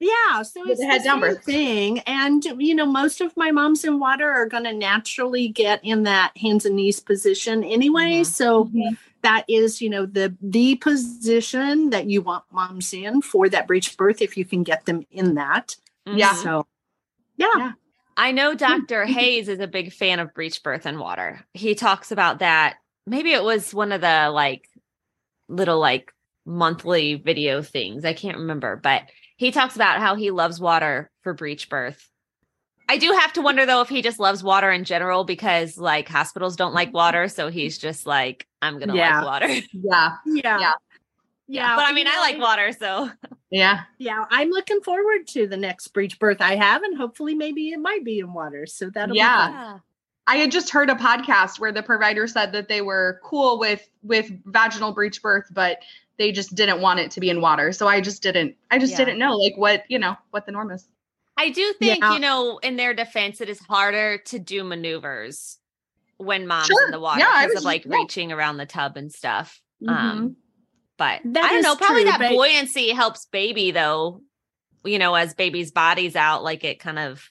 Yeah, 0.00 0.42
so 0.42 0.62
it's 0.66 0.80
the 0.80 0.86
head 0.86 1.02
birth. 1.20 1.44
thing, 1.44 1.98
and 2.00 2.42
you 2.58 2.74
know, 2.74 2.86
most 2.86 3.20
of 3.20 3.36
my 3.36 3.50
moms 3.50 3.84
in 3.84 3.98
water 3.98 4.30
are 4.30 4.46
going 4.46 4.64
to 4.64 4.72
naturally 4.72 5.48
get 5.48 5.78
in 5.84 6.04
that 6.04 6.34
hands 6.38 6.64
and 6.64 6.74
knees 6.76 7.00
position 7.00 7.62
anyway. 7.62 8.22
Mhm. 8.22 8.26
So 8.26 8.64
Mhm. 8.66 8.96
that 9.22 9.44
is, 9.46 9.82
you 9.82 9.90
know, 9.90 10.06
the 10.06 10.34
the 10.40 10.76
position 10.76 11.90
that 11.90 12.06
you 12.08 12.22
want 12.22 12.44
moms 12.50 12.94
in 12.94 13.20
for 13.20 13.50
that 13.50 13.66
breech 13.66 13.94
birth 13.98 14.22
if 14.22 14.38
you 14.38 14.46
can 14.46 14.62
get 14.62 14.86
them 14.86 15.04
in 15.10 15.34
that. 15.34 15.76
Yeah. 16.06 16.32
So, 16.32 16.66
yeah, 17.36 17.48
Yeah. 17.58 17.72
I 18.16 18.32
know 18.32 18.54
Dr. 18.54 19.04
Hayes 19.04 19.48
is 19.48 19.60
a 19.60 19.66
big 19.66 19.92
fan 19.92 20.18
of 20.18 20.32
breech 20.34 20.62
birth 20.62 20.86
and 20.86 20.98
water. 20.98 21.44
He 21.54 21.74
talks 21.74 22.10
about 22.10 22.38
that. 22.40 22.76
Maybe 23.06 23.32
it 23.32 23.44
was 23.44 23.74
one 23.74 23.92
of 23.92 24.00
the 24.00 24.30
like 24.30 24.66
little 25.48 25.78
like 25.78 26.12
monthly 26.46 27.16
video 27.16 27.62
things. 27.62 28.04
I 28.04 28.14
can't 28.14 28.38
remember, 28.38 28.76
but 28.76 29.02
he 29.40 29.50
talks 29.50 29.74
about 29.74 30.00
how 30.00 30.16
he 30.16 30.30
loves 30.30 30.60
water 30.60 31.10
for 31.22 31.32
breech 31.32 31.70
birth. 31.70 32.06
I 32.90 32.98
do 32.98 33.12
have 33.12 33.32
to 33.32 33.40
wonder 33.40 33.64
though 33.64 33.80
if 33.80 33.88
he 33.88 34.02
just 34.02 34.20
loves 34.20 34.42
water 34.44 34.70
in 34.70 34.84
general 34.84 35.24
because 35.24 35.78
like 35.78 36.10
hospitals 36.10 36.56
don't 36.56 36.74
like 36.74 36.92
water, 36.92 37.26
so 37.26 37.48
he's 37.48 37.78
just 37.78 38.04
like 38.04 38.46
I'm 38.60 38.74
going 38.78 38.90
to 38.90 38.96
Yeah. 38.96 39.22
like 39.22 39.24
water. 39.24 39.48
Yeah. 39.72 40.16
yeah, 40.26 40.58
Yeah. 40.60 40.72
Yeah, 41.48 41.74
but 41.74 41.86
I 41.86 41.88
you 41.88 41.94
mean, 41.94 42.06
I 42.06 42.18
like 42.20 42.38
water, 42.38 42.70
so 42.78 43.10
Yeah. 43.50 43.80
Yeah, 43.96 44.26
I'm 44.30 44.50
looking 44.50 44.82
forward 44.82 45.26
to 45.28 45.46
the 45.46 45.56
next 45.56 45.88
breech 45.88 46.18
birth 46.18 46.42
I 46.42 46.56
have, 46.56 46.82
and 46.82 46.98
hopefully, 46.98 47.34
maybe 47.34 47.70
it 47.70 47.80
might 47.80 48.04
be 48.04 48.18
in 48.18 48.34
water. 48.34 48.66
So 48.66 48.90
that'll 48.90 49.16
Yeah. 49.16 49.46
be 49.48 49.52
fun. 49.54 49.82
I 50.26 50.36
had 50.36 50.52
just 50.52 50.68
heard 50.68 50.90
a 50.90 50.94
podcast 50.94 51.58
where 51.58 51.72
the 51.72 51.82
provider 51.82 52.26
said 52.26 52.52
that 52.52 52.68
they 52.68 52.82
were 52.82 53.20
cool 53.24 53.58
with 53.58 53.88
with 54.02 54.30
vaginal 54.44 54.92
breech 54.92 55.22
birth, 55.22 55.46
but 55.50 55.78
they 56.20 56.30
just 56.32 56.54
didn't 56.54 56.82
want 56.82 57.00
it 57.00 57.10
to 57.12 57.20
be 57.20 57.30
in 57.30 57.40
water. 57.40 57.72
So 57.72 57.88
I 57.88 58.00
just 58.02 58.22
didn't 58.22 58.54
I 58.70 58.78
just 58.78 58.92
Yeah. 58.92 58.98
didn't 58.98 59.18
know 59.18 59.36
like 59.36 59.56
what, 59.56 59.84
you 59.88 59.98
know, 59.98 60.16
what 60.30 60.44
the 60.46 60.52
norm 60.52 60.70
is. 60.70 60.86
I 61.38 61.48
do 61.48 61.72
think, 61.78 62.00
Yeah. 62.02 62.12
you 62.12 62.18
know, 62.20 62.58
in 62.58 62.76
their 62.76 62.92
defense, 62.92 63.40
it 63.40 63.48
is 63.48 63.58
harder 63.60 64.18
to 64.26 64.38
do 64.38 64.62
maneuvers 64.62 65.58
when 66.18 66.46
mom's 66.46 66.66
Sure. 66.66 66.84
in 66.84 66.90
the 66.92 67.00
water 67.00 67.20
because 67.20 67.48
was 67.48 67.56
of 67.60 67.64
like 67.64 67.86
yeah. 67.86 67.96
reaching 67.96 68.30
around 68.32 68.58
the 68.58 68.66
tub 68.66 68.98
and 68.98 69.10
stuff. 69.10 69.62
Mhm. 69.82 69.88
Um, 69.90 70.36
but 70.98 71.22
That 71.24 71.44
I 71.44 71.48
don't 71.54 71.62
know. 71.62 71.74
Probably 71.76 72.02
true, 72.02 72.10
that 72.12 72.18
but- 72.20 72.28
buoyancy 72.32 72.90
helps 72.90 73.24
baby 73.24 73.70
though. 73.70 74.20
You 74.84 74.98
know, 74.98 75.14
as 75.14 75.32
baby's 75.34 75.70
body's 75.72 76.16
out, 76.16 76.44
like 76.44 76.62
it 76.64 76.78
kind 76.80 76.98
of. 76.98 77.30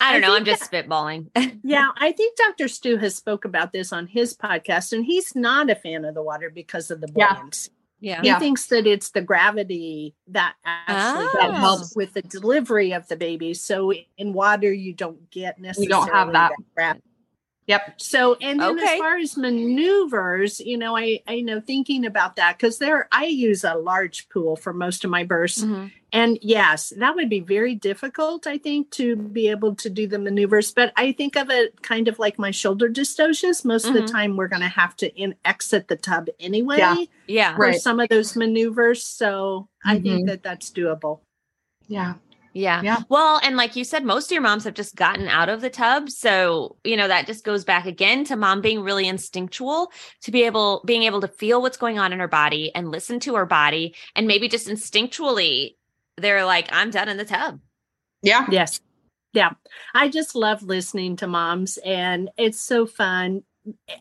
I 0.00 0.10
I 0.10 0.12
don't 0.12 0.20
know. 0.22 0.34
I'm 0.36 0.44
just 0.44 0.70
spitballing. 0.70 1.30
Yeah, 1.64 1.88
I 1.96 2.12
think 2.12 2.36
Dr. 2.36 2.68
Stu 2.68 2.96
has 2.98 3.16
spoke 3.16 3.44
about 3.44 3.72
this 3.72 3.92
on 3.92 4.06
his 4.06 4.36
podcast, 4.36 4.92
and 4.92 5.04
he's 5.04 5.34
not 5.34 5.68
a 5.70 5.74
fan 5.74 6.04
of 6.04 6.14
the 6.14 6.22
water 6.22 6.48
because 6.50 6.90
of 6.92 7.00
the 7.00 7.08
Yeah. 7.16 7.32
buoyancy. 7.34 7.70
Yeah. 8.00 8.20
He 8.20 8.28
Yeah. 8.28 8.38
thinks 8.38 8.66
that 8.66 8.86
it's 8.86 9.10
the 9.10 9.22
gravity 9.22 10.14
that 10.28 10.54
actually 10.64 11.26
Oh. 11.26 11.38
that 11.40 11.50
ah. 11.50 11.54
helps 11.60 11.96
with 11.96 12.12
the 12.14 12.22
delivery 12.22 12.92
of 12.92 13.06
the 13.08 13.16
baby. 13.16 13.54
So 13.54 13.92
in 14.18 14.32
water, 14.32 14.72
you 14.72 14.92
don't 14.92 15.30
get 15.30 15.58
necessarily 15.58 15.86
You 15.86 15.90
don't 15.90 16.12
have 16.12 16.32
that. 16.32 16.52
gravity. 16.74 17.02
Yep. 17.68 18.00
So, 18.00 18.36
and 18.40 18.60
then 18.60 18.78
Okay. 18.78 18.92
as 18.94 18.98
far 18.98 19.16
as 19.16 19.36
maneuvers, 19.36 20.60
you 20.60 20.78
know, 20.78 20.96
I 20.96 21.20
I 21.26 21.40
know 21.40 21.60
thinking 21.60 22.06
about 22.06 22.36
that 22.36 22.56
because 22.58 22.78
there 22.78 23.08
I 23.10 23.26
use 23.26 23.64
a 23.64 23.74
large 23.74 24.28
pool 24.28 24.54
for 24.56 24.72
most 24.72 25.04
of 25.04 25.10
my 25.10 25.24
bursts, 25.24 25.64
Mhm. 25.64 25.90
and 26.12 26.38
yes, 26.42 26.92
that 26.96 27.16
would 27.16 27.28
be 27.28 27.40
very 27.40 27.74
difficult, 27.74 28.46
I 28.46 28.58
think, 28.58 28.90
to 28.92 29.16
be 29.16 29.48
able 29.48 29.74
to 29.76 29.90
do 29.90 30.06
the 30.06 30.18
maneuvers. 30.18 30.70
But 30.70 30.92
I 30.96 31.10
think 31.10 31.34
of 31.36 31.50
it 31.50 31.82
kind 31.82 32.06
of 32.06 32.20
like 32.20 32.38
my 32.38 32.52
shoulder 32.52 32.88
dystocias. 32.88 33.64
Most 33.64 33.86
of 33.86 33.94
Mhm. 33.94 34.06
the 34.06 34.12
time, 34.12 34.36
we're 34.36 34.48
going 34.48 34.62
to 34.62 34.68
have 34.68 34.96
to 34.98 35.12
in, 35.16 35.34
exit 35.44 35.88
the 35.88 35.96
tub 35.96 36.28
anyway 36.38 36.78
Yeah. 36.78 36.96
Yeah. 37.26 37.56
for 37.56 37.62
Right. 37.62 37.80
some 37.80 37.98
of 37.98 38.08
those 38.08 38.36
maneuvers. 38.36 39.02
So 39.04 39.68
I 39.84 39.98
Mhm. 39.98 40.02
think 40.02 40.26
that 40.28 40.42
that's 40.44 40.70
doable. 40.70 41.18
Yeah. 41.88 42.14
Yeah. 42.56 42.80
Yeah. 42.82 43.00
Well, 43.10 43.38
and 43.42 43.58
like 43.58 43.76
you 43.76 43.84
said, 43.84 44.02
most 44.02 44.28
of 44.28 44.30
your 44.32 44.40
moms 44.40 44.64
have 44.64 44.72
just 44.72 44.96
gotten 44.96 45.28
out 45.28 45.50
of 45.50 45.60
the 45.60 45.68
tub. 45.68 46.08
So, 46.08 46.76
you 46.84 46.96
know, 46.96 47.06
that 47.06 47.26
just 47.26 47.44
goes 47.44 47.66
back 47.66 47.84
again 47.84 48.24
to 48.24 48.36
mom 48.36 48.62
being 48.62 48.80
really 48.80 49.06
instinctual 49.06 49.92
to 50.22 50.30
be 50.30 50.42
able, 50.44 50.82
being 50.86 51.02
able 51.02 51.20
to 51.20 51.28
feel 51.28 51.60
what's 51.60 51.76
going 51.76 51.98
on 51.98 52.14
in 52.14 52.18
her 52.18 52.28
body 52.28 52.74
and 52.74 52.90
listen 52.90 53.20
to 53.20 53.34
her 53.34 53.44
body. 53.44 53.94
And 54.14 54.26
maybe 54.26 54.48
just 54.48 54.68
instinctually, 54.68 55.76
they're 56.16 56.46
like, 56.46 56.68
I'm 56.72 56.90
done 56.90 57.10
in 57.10 57.18
the 57.18 57.26
tub. 57.26 57.60
Yeah. 58.22 58.46
Yes. 58.50 58.80
Yeah. 59.34 59.50
I 59.94 60.08
just 60.08 60.34
love 60.34 60.62
listening 60.62 61.16
to 61.16 61.26
moms 61.26 61.76
and 61.84 62.30
it's 62.38 62.58
so 62.58 62.86
fun. 62.86 63.42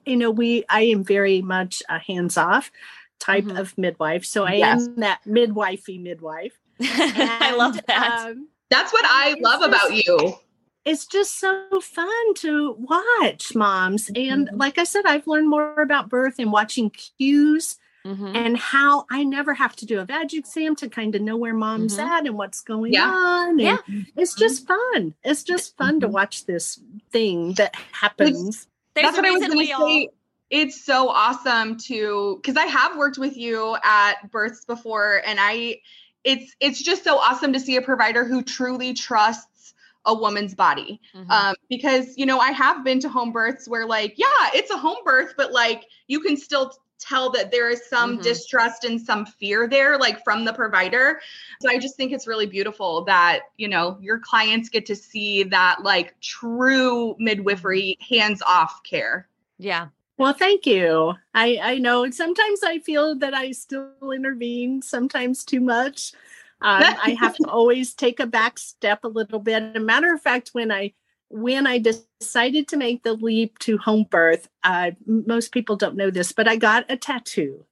You 0.06 0.16
know, 0.16 0.32
we 0.32 0.64
I 0.70 0.84
am 0.84 1.04
very 1.04 1.42
much 1.42 1.84
a 1.90 2.00
hands-off 2.00 2.72
type 3.20 3.44
Mhm. 3.44 3.60
of 3.60 3.78
midwife. 3.78 4.24
So 4.24 4.46
I 4.46 4.54
Yes. 4.54 4.88
am 4.88 4.96
that 5.02 5.20
midwifey 5.28 6.02
midwife. 6.02 6.54
I 6.82 7.54
love 7.56 7.80
that. 7.88 8.28
um, 8.30 8.48
That's 8.70 8.92
what 8.92 9.06
I 9.06 9.32
It's 9.38 9.42
love 9.42 9.62
about 9.62 9.94
you. 9.96 10.36
it's 10.86 11.06
just 11.06 11.40
so 11.40 11.66
fun 11.82 12.34
to 12.36 12.74
watch 12.80 13.56
moms. 13.56 14.10
And 14.16 14.50
Mhm. 14.50 14.58
like 14.60 14.78
I 14.78 14.84
said, 14.84 15.06
I've 15.06 15.28
learned 15.28 15.50
more 15.50 15.82
about 15.82 16.10
birth 16.10 16.36
and 16.40 16.52
watching 16.52 16.90
cues 16.90 17.78
Mhm. 18.06 18.36
and 18.36 18.58
how 18.58 19.06
I 19.10 19.24
never 19.24 19.54
have 19.56 19.76
to 19.78 19.86
do 19.86 20.00
a 20.00 20.06
vag 20.06 20.34
exam 20.34 20.76
to 20.78 20.88
kind 20.90 21.16
of 21.16 21.22
know 21.24 21.38
where 21.38 21.54
mom's 21.56 21.98
Mhm. 21.98 22.04
at 22.04 22.26
and 22.28 22.38
what's 22.38 22.62
going 22.62 22.94
Yeah. 22.94 23.10
on. 23.10 23.50
And 23.52 23.62
Yeah. 23.62 23.78
it's 24.16 24.36
just 24.36 24.68
fun. 24.68 25.16
It's 25.24 25.44
just 25.44 25.76
fun 25.78 26.00
to 26.02 26.08
Mhm. 26.08 26.12
watch 26.12 26.46
this 26.46 26.80
thing 27.12 27.54
that 27.54 27.76
happens. 27.94 28.68
There's 28.94 29.06
That's 29.08 29.18
what 29.18 29.26
I 29.26 29.32
was 29.32 29.42
reason 29.42 29.56
going 29.56 29.68
to 29.68 29.74
all- 29.74 29.88
say. 29.88 30.10
It's 30.52 30.86
so 30.86 31.10
awesome 31.10 31.76
to 31.88 32.36
because 32.40 32.56
I 32.56 32.66
have 32.68 32.96
worked 32.96 33.18
with 33.18 33.36
you 33.36 33.76
at 33.84 34.30
births 34.32 34.64
before, 34.66 35.24
and 35.26 35.40
I 35.42 35.82
it's 36.26 36.56
it's 36.60 36.82
just 36.82 37.04
so 37.06 37.18
awesome 37.18 37.54
to 37.54 37.60
see 37.60 37.78
a 37.78 37.82
provider 37.82 38.26
who 38.26 38.44
truly 38.44 38.94
trusts 38.94 39.74
a 40.06 40.14
woman's 40.14 40.54
body. 40.54 41.00
Mhm. 41.16 41.30
Um, 41.32 41.56
because 41.70 42.18
you 42.18 42.26
know, 42.26 42.40
I 42.40 42.52
have 42.52 42.84
been 42.84 43.00
to 43.00 43.10
home 43.10 43.32
births 43.32 43.68
where 43.68 43.86
like, 43.88 44.16
yeah, 44.18 44.50
it's 44.54 44.72
a 44.72 44.78
home 44.78 44.98
birth, 45.06 45.34
but 45.38 45.52
like 45.54 45.86
you 46.08 46.20
can 46.20 46.36
still 46.38 46.74
tell 46.98 47.30
that 47.32 47.52
there 47.52 47.70
is 47.70 47.86
some 47.90 48.18
Mhm. 48.18 48.24
distrust 48.24 48.84
and 48.86 49.00
some 49.02 49.26
fear 49.26 49.68
there, 49.68 49.98
like 49.98 50.24
from 50.24 50.46
the 50.46 50.54
provider. 50.54 51.20
So 51.62 51.70
I 51.70 51.78
just 51.78 51.98
think 51.98 52.14
it's 52.14 52.26
really 52.26 52.46
beautiful 52.46 53.04
that, 53.06 53.42
you 53.58 53.68
know, 53.68 53.98
your 54.00 54.20
clients 54.20 54.70
get 54.70 54.86
to 54.88 54.96
see 54.96 55.44
that 55.44 55.84
like 55.84 56.20
true 56.22 57.16
midwifery 57.20 57.98
hands-off 58.10 58.82
care. 58.84 59.28
yeah. 59.58 59.88
Well, 60.18 60.34
thank 60.34 60.66
you. 60.66 61.14
I 61.34 61.60
I 61.62 61.78
know 61.80 62.10
sometimes 62.10 62.64
I 62.64 62.80
feel 62.80 63.16
that 63.16 63.34
I 63.34 63.52
still 63.52 63.92
intervene, 64.14 64.82
sometimes 64.82 65.44
too 65.44 65.60
much. 65.60 66.14
Um, 66.62 66.96
I 67.02 67.12
have 67.20 67.36
to 67.40 67.48
always 67.50 67.94
take 67.94 68.20
a 68.20 68.26
back 68.28 68.58
step 68.58 69.04
a 69.04 69.10
little 69.10 69.40
bit. 69.40 69.62
As 69.62 69.76
a 69.76 69.80
matter 69.80 70.14
of 70.14 70.22
fact, 70.22 70.50
when 70.54 70.72
I 70.72 70.94
when 71.30 71.68
I 71.68 71.80
decided 71.80 72.68
to 72.70 72.78
make 72.78 73.04
the 73.04 73.14
leap 73.14 73.60
to 73.60 73.78
home 73.78 74.06
birth, 74.10 74.48
uh, 74.64 74.92
most 75.06 75.52
people 75.52 75.76
don't 75.76 75.98
know 75.98 76.10
this, 76.12 76.32
but 76.32 76.48
I 76.48 76.56
got 76.56 76.86
a 76.90 76.96
tattoo. 76.98 77.66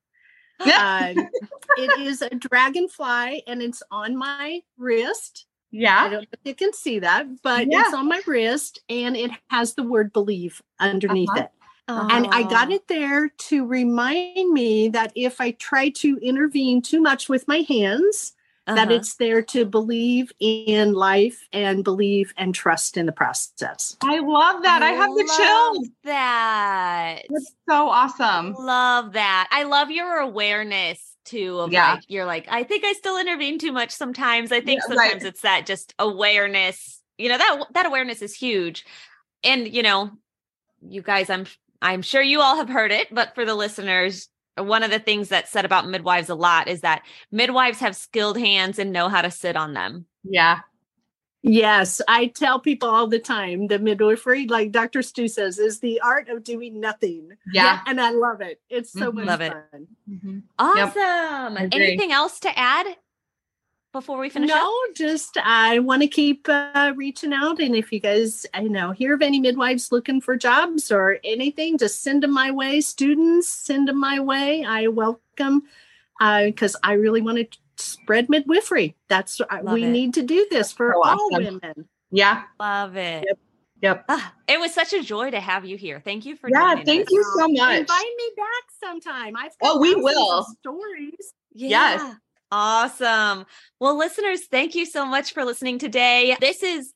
Uh, 0.75 1.15
it 1.75 1.97
is 1.97 2.21
a 2.21 2.29
dragonfly, 2.32 3.43
and 3.47 3.62
it's 3.62 3.84
on 3.91 4.17
my 4.17 4.62
wrist. 4.77 5.47
I 5.73 5.79
Yeah. 5.82 6.03
don't 6.10 6.21
know 6.23 6.27
if 6.34 6.39
you 6.45 6.56
can 6.56 6.73
see 6.73 6.99
that, 6.99 7.27
but 7.43 7.67
Yeah. 7.69 7.82
it's 7.82 7.93
on 7.93 8.08
my 8.10 8.21
wrist, 8.27 8.79
and 8.89 9.17
it 9.17 9.32
has 9.49 9.75
the 9.75 9.84
word 9.84 10.13
"believe" 10.13 10.62
underneath 10.79 11.29
Uh-huh. 11.32 11.43
it. 11.45 11.51
And 11.87 12.27
I 12.31 12.43
got 12.43 12.71
it 12.71 12.87
there 12.87 13.29
to 13.29 13.65
remind 13.65 14.51
me 14.51 14.89
that 14.89 15.11
if 15.15 15.39
I 15.41 15.51
try 15.51 15.89
to 15.89 16.17
intervene 16.21 16.81
too 16.81 17.01
much 17.01 17.29
with 17.29 17.47
my 17.47 17.65
hands, 17.67 18.33
that 18.65 18.87
Uh-huh. 18.87 18.93
it's 18.93 19.15
there 19.15 19.41
to 19.41 19.65
believe 19.65 20.31
in 20.39 20.93
life 20.93 21.47
and 21.51 21.83
believe 21.83 22.33
and 22.37 22.55
trust 22.55 22.95
in 22.95 23.05
the 23.05 23.11
process. 23.11 23.97
I 24.01 24.19
love 24.19 24.63
that. 24.63 24.81
I 24.81 24.91
have 24.91 25.09
the 25.09 25.23
love 25.23 25.37
chills. 25.37 25.89
That. 26.05 27.23
That's 27.29 27.53
so 27.69 27.89
awesome. 27.89 28.53
Love 28.53 29.13
that. 29.13 29.49
I 29.51 29.63
love 29.63 29.91
your 29.91 30.17
awareness 30.19 31.17
too 31.25 31.59
of 31.59 31.71
Yeah. 31.73 31.93
like 31.95 32.03
you're 32.07 32.25
like, 32.25 32.47
I 32.49 32.63
think 32.63 32.85
I 32.85 32.93
still 32.93 33.19
intervene 33.19 33.59
too 33.59 33.71
much 33.73 33.91
sometimes. 33.91 34.51
I 34.51 34.61
think 34.61 34.81
Yeah, 34.87 34.95
right. 34.95 35.09
sometimes 35.11 35.25
it's 35.25 35.41
that 35.41 35.65
just 35.65 35.93
awareness. 35.99 37.01
You 37.17 37.29
know, 37.29 37.37
that 37.37 37.65
that 37.73 37.85
awareness 37.85 38.21
is 38.21 38.33
huge. 38.33 38.85
And 39.43 39.67
you 39.73 39.83
know, 39.83 40.11
you 40.81 41.01
guys, 41.01 41.29
I'm 41.29 41.45
I'm 41.83 42.01
sure 42.01 42.21
you 42.21 42.41
all 42.41 42.55
have 42.55 42.69
heard 42.69 42.91
it, 42.91 43.13
but 43.13 43.35
for 43.35 43.45
the 43.45 43.53
listeners, 43.55 44.29
one 44.57 44.83
of 44.83 44.89
the 44.91 44.99
things 44.99 45.29
that's 45.29 45.51
said 45.51 45.65
about 45.65 45.87
midwives 45.87 46.29
a 46.29 46.35
lot 46.35 46.67
is 46.67 46.81
that 46.81 47.03
midwives 47.31 47.79
have 47.79 47.95
skilled 47.95 48.37
hands 48.39 48.79
and 48.79 48.91
know 48.93 49.09
how 49.09 49.21
to 49.21 49.29
sit 49.29 49.55
on 49.57 49.73
them. 49.73 50.05
Yeah. 50.23 50.59
Yes, 51.45 51.99
I 52.07 52.27
tell 52.27 52.61
people 52.61 52.87
all 52.87 53.07
the 53.07 53.19
time 53.19 53.67
the 53.67 53.77
midwifery, 53.77 54.47
like 54.47 54.71
Dr. 54.71 55.01
Stu 55.01 55.27
says, 55.27 55.59
is 55.59 55.81
the 55.81 55.99
art 55.99 56.29
of 56.29 56.41
doing 56.45 56.79
nothing. 56.79 57.31
Yeah. 57.53 57.81
And 57.85 57.99
I 57.99 58.11
love 58.11 58.39
it. 58.39 58.61
It's 58.69 58.93
so 58.93 59.11
Mhm. 59.11 59.15
much 59.15 59.25
Love 59.25 59.41
it. 59.41 59.51
fun. 59.71 59.87
Mhm. 60.09 60.43
Awesome. 60.57 61.57
agree. 61.57 61.85
Anything 61.87 62.13
else 62.13 62.39
to 62.41 62.57
add 62.57 62.95
before 63.93 64.17
we 64.17 64.29
finish 64.29 64.49
no, 64.49 64.56
up? 64.89 64.95
just 64.95 65.38
I 65.38 65.79
want 65.79 66.01
to 66.01 66.08
keep 66.08 66.47
uh, 66.49 66.91
reaching 66.97 67.32
out, 67.32 67.60
and 67.60 67.75
if 67.75 67.93
you 67.93 68.01
guys, 68.01 68.45
I 68.53 68.63
know, 68.63 68.91
hear 68.91 69.13
of 69.13 69.21
any 69.21 69.39
midwives 69.39 69.91
looking 69.91 70.19
for 70.19 70.36
jobs 70.36 70.91
or 70.91 71.19
anything, 71.23 71.77
just 71.77 72.01
send 72.03 72.23
them 72.23 72.34
my 72.34 72.51
way. 72.51 72.82
Students, 72.82 73.47
send 73.47 73.88
them 73.88 73.99
my 73.99 74.19
way. 74.19 74.65
I 74.65 74.88
welcome 74.88 75.63
because 76.19 76.75
I 76.84 76.93
really 76.93 77.21
want 77.21 77.38
to 77.38 77.47
spread 77.77 78.29
midwifery. 78.29 78.95
That's 79.08 79.39
uh, 79.39 79.45
Love 79.62 79.75
we 79.75 79.84
it. 79.86 79.89
need 79.89 80.13
to 80.15 80.23
do 80.23 80.45
this 80.49 80.71
for 80.73 80.91
So 80.93 81.03
all 81.03 81.29
awesome. 81.32 81.60
women. 81.62 81.88
Yeah. 82.12 82.43
Love 82.60 82.97
it. 82.97 83.25
Yep. 83.82 84.06
Ah, 84.08 84.34
it 84.47 84.60
was 84.60 84.73
such 84.73 84.93
a 84.93 85.03
joy 85.03 85.29
to 85.32 85.39
have 85.41 85.65
you 85.65 85.75
here. 85.75 85.99
Thank 85.99 86.25
you 86.25 86.36
for 86.38 86.49
Yeah, 86.49 86.75
thank 86.86 87.01
us. 87.01 87.08
you 87.12 87.23
so 87.38 87.47
much. 87.49 87.79
Invite 87.82 88.13
me 88.17 88.29
back 88.38 88.63
sometime. 88.82 89.36
I've 89.36 89.51
Oh, 89.61 89.80
we 89.80 89.93
will. 89.93 90.45
stories. 90.59 91.34
Yes. 91.53 92.15
Awesome. 92.56 93.47
Well, 93.80 93.97
listeners, 93.97 94.45
thank 94.45 94.76
you 94.76 94.86
so 94.86 95.08
much 95.08 95.34
for 95.34 95.43
listening 95.43 95.80
today. 95.80 96.38
This 96.39 96.62
is 96.62 96.93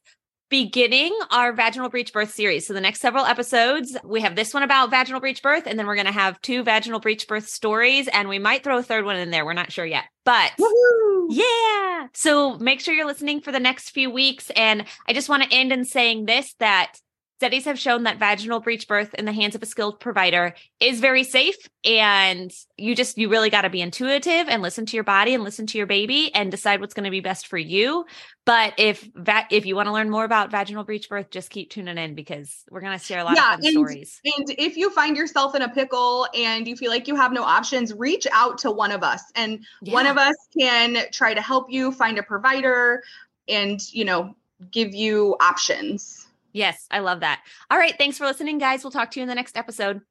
beginning 0.51 1.17
our 1.31 1.51
vaginal 1.51 1.89
breech 1.89 2.13
birth 2.13 2.31
series. 2.31 2.67
So 2.67 2.75
the 2.75 2.79
next 2.79 3.01
several 3.01 3.25
episodes, 3.25 3.97
we 4.03 4.21
have 4.21 4.35
this 4.35 4.53
one 4.53 4.61
about 4.61 4.91
vaginal 4.91 5.19
breech 5.19 5.41
birth, 5.41 5.63
and 5.65 5.79
then 5.79 5.87
we're 5.87 5.95
going 5.95 6.05
to 6.05 6.11
have 6.11 6.39
two 6.41 6.61
vaginal 6.63 6.99
breech 6.99 7.27
birth 7.27 7.49
stories, 7.49 8.07
and 8.07 8.29
we 8.29 8.37
might 8.37 8.63
throw 8.63 8.77
a 8.77 8.83
third 8.83 9.03
one 9.03 9.15
in 9.15 9.31
there. 9.31 9.45
We're 9.45 9.53
not 9.53 9.71
sure 9.71 9.83
yet, 9.83 10.03
but 10.25 10.51
Woohoo. 10.59 11.27
yeah. 11.31 12.07
So 12.13 12.59
make 12.59 12.79
sure 12.79 12.93
you're 12.93 13.07
listening 13.07 13.41
for 13.41 13.51
the 13.51 13.59
next 13.59 13.89
few 13.89 14.11
weeks. 14.11 14.51
And 14.55 14.85
I 15.07 15.13
just 15.13 15.27
want 15.27 15.41
to 15.41 15.51
end 15.51 15.73
in 15.73 15.85
saying 15.85 16.27
this 16.27 16.53
that 16.59 16.99
Studies 17.39 17.65
have 17.65 17.77
shown 17.77 18.03
that 18.03 18.17
vaginal 18.17 18.59
breech 18.59 18.87
birth 18.87 19.13
in 19.13 19.25
the 19.25 19.31
hands 19.31 19.53
of 19.53 19.61
a 19.61 19.67
skilled 19.67 19.99
provider 19.99 20.55
is 20.79 20.99
very 20.99 21.23
safe. 21.23 21.55
And 21.85 22.51
you 22.77 22.95
just, 22.95 23.15
you 23.15 23.29
really 23.29 23.51
got 23.51 23.61
to 23.61 23.69
be 23.69 23.79
intuitive 23.79 24.49
and 24.49 24.63
listen 24.63 24.87
to 24.87 24.97
your 24.97 25.03
body 25.03 25.35
and 25.35 25.43
listen 25.43 25.67
to 25.67 25.77
your 25.77 25.85
baby 25.85 26.33
and 26.33 26.49
decide 26.49 26.81
what's 26.81 26.95
going 26.95 27.03
to 27.03 27.11
be 27.11 27.19
best 27.19 27.45
for 27.45 27.59
you. 27.59 28.07
But 28.43 28.73
if 28.77 29.07
that, 29.17 29.49
if 29.51 29.67
you 29.67 29.75
want 29.75 29.85
to 29.85 29.93
learn 29.93 30.09
more 30.09 30.23
about 30.23 30.49
vaginal 30.49 30.83
breech 30.83 31.09
birth, 31.09 31.29
just 31.29 31.51
keep 31.51 31.69
tuning 31.69 31.99
in 31.99 32.15
because 32.15 32.63
we're 32.71 32.81
going 32.81 32.97
to 32.97 33.05
share 33.05 33.19
a 33.19 33.23
lot 33.23 33.35
yeah, 33.35 33.53
of 33.53 33.59
fun 33.59 33.65
and, 33.65 33.73
stories. 33.73 34.19
And 34.25 34.49
if 34.57 34.75
you 34.75 34.89
find 34.89 35.15
yourself 35.15 35.53
in 35.53 35.61
a 35.61 35.69
pickle 35.69 36.27
and 36.33 36.67
you 36.67 36.75
feel 36.75 36.89
like 36.89 37.07
you 37.07 37.15
have 37.15 37.33
no 37.33 37.43
options, 37.43 37.93
reach 37.93 38.25
out 38.31 38.57
to 38.59 38.71
one 38.71 38.91
of 38.91 39.03
us 39.03 39.21
and 39.35 39.59
yeah. 39.83 39.93
one 39.93 40.07
of 40.07 40.17
us 40.17 40.35
can 40.57 41.05
try 41.11 41.35
to 41.35 41.41
help 41.41 41.69
you 41.69 41.91
find 41.91 42.17
a 42.17 42.23
provider 42.23 43.03
and, 43.47 43.79
you 43.93 44.05
know, 44.05 44.35
give 44.71 44.95
you 44.95 45.35
options. 45.39 46.26
Yes, 46.57 46.87
I 46.89 46.99
love 46.99 47.19
that. 47.19 47.43
All 47.69 47.77
right. 47.77 47.93
Thanks 47.95 48.17
for 48.17 48.25
listening, 48.25 48.57
guys. 48.57 48.83
We'll 48.83 48.89
talk 48.89 49.11
to 49.11 49.19
you 49.19 49.21
in 49.21 49.29
the 49.29 49.35
next 49.35 49.55
episode. 49.55 50.01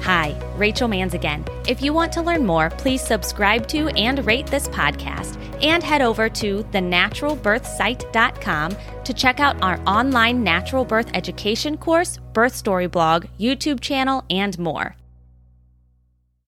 Hi, 0.00 0.34
Rachel 0.56 0.88
Manns 0.88 1.12
again. 1.12 1.44
If 1.68 1.82
you 1.82 1.92
want 1.92 2.14
to 2.14 2.22
learn 2.22 2.46
more, 2.46 2.70
please 2.70 3.02
subscribe 3.02 3.68
to 3.68 3.88
and 3.90 4.24
rate 4.24 4.46
this 4.46 4.68
podcast 4.68 5.36
and 5.62 5.82
head 5.82 6.00
over 6.00 6.30
to 6.30 6.64
thenaturalbirthsite.com 6.64 8.76
to 9.04 9.12
check 9.12 9.38
out 9.38 9.62
our 9.62 9.78
online 9.86 10.42
natural 10.42 10.86
birth 10.86 11.10
education 11.12 11.76
course, 11.76 12.18
birth 12.32 12.56
story 12.56 12.86
blog, 12.86 13.26
YouTube 13.38 13.80
channel, 13.80 14.24
and 14.30 14.58
more. 14.58 14.96